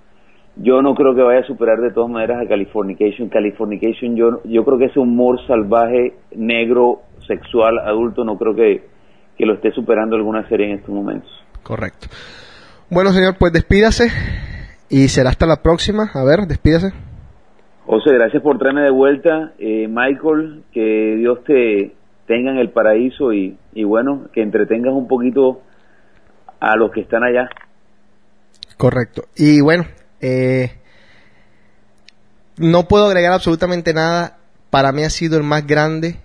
[0.56, 3.28] yo no creo que vaya a superar de todas maneras a Californication.
[3.28, 8.84] Californication yo yo creo que ese humor salvaje, negro, sexual, adulto, no creo que,
[9.36, 11.30] que lo esté superando alguna serie en estos momentos.
[11.62, 12.06] Correcto.
[12.90, 14.10] Bueno, señor, pues despídase
[14.88, 16.10] y será hasta la próxima.
[16.14, 16.92] A ver, despídase.
[17.86, 19.52] José, gracias por traerme de vuelta.
[19.58, 21.92] Eh, Michael, que Dios te
[22.26, 25.62] tenga en el paraíso y, y bueno, que entretengas un poquito
[26.60, 27.48] a los que están allá.
[28.76, 29.26] Correcto.
[29.36, 29.86] Y bueno,
[30.20, 30.72] eh,
[32.56, 34.38] no puedo agregar absolutamente nada.
[34.70, 36.16] Para mí ha sido el más grande.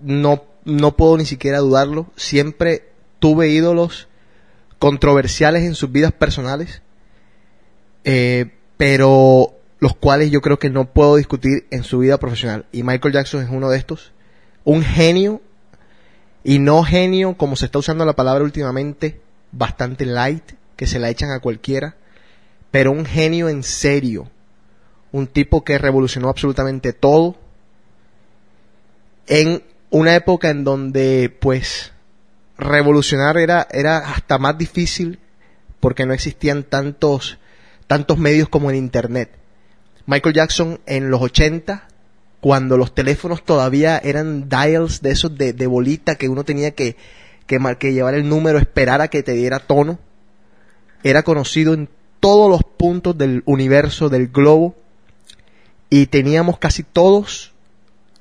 [0.00, 2.06] No, no puedo ni siquiera dudarlo.
[2.16, 2.84] Siempre
[3.18, 4.08] tuve ídolos
[4.78, 6.82] controversiales en sus vidas personales.
[8.04, 12.64] eh, pero los cuales yo creo que no puedo discutir en su vida profesional.
[12.72, 14.13] Y Michael Jackson es uno de estos.
[14.64, 15.40] Un genio.
[16.42, 19.20] Y no genio como se está usando la palabra últimamente.
[19.52, 20.52] Bastante light.
[20.76, 21.96] Que se la echan a cualquiera
[22.74, 24.28] pero un genio en serio,
[25.12, 27.36] un tipo que revolucionó absolutamente todo
[29.28, 31.92] en una época en donde pues
[32.58, 35.20] revolucionar era era hasta más difícil
[35.78, 37.38] porque no existían tantos
[37.86, 39.30] tantos medios como el internet.
[40.06, 41.86] Michael Jackson en los 80
[42.44, 46.94] cuando los teléfonos todavía eran dials de esos de, bolita que uno tenía que,
[47.46, 49.98] que, que llevar el número, esperar a que te diera tono,
[51.02, 51.88] era conocido en
[52.20, 54.76] todos los puntos del universo, del globo,
[55.88, 57.54] y teníamos casi todos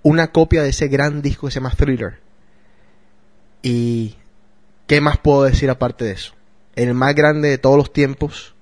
[0.03, 2.21] una copia de ese gran disco que se llama Thriller.
[3.61, 4.15] Y
[4.88, 6.34] ¿qué más puedo decir aparte de eso?
[6.78, 8.55] El más grande de todos los tiempos,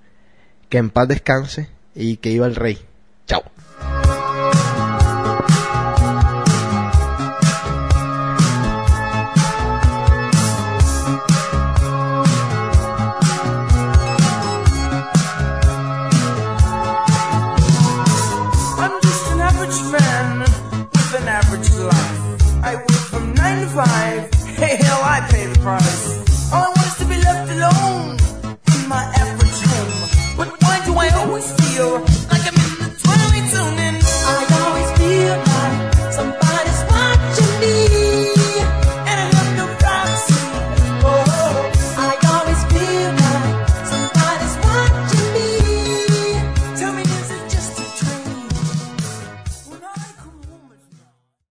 [0.69, 2.79] que en paz descanse y que iba el rey.
[3.27, 3.43] Chao.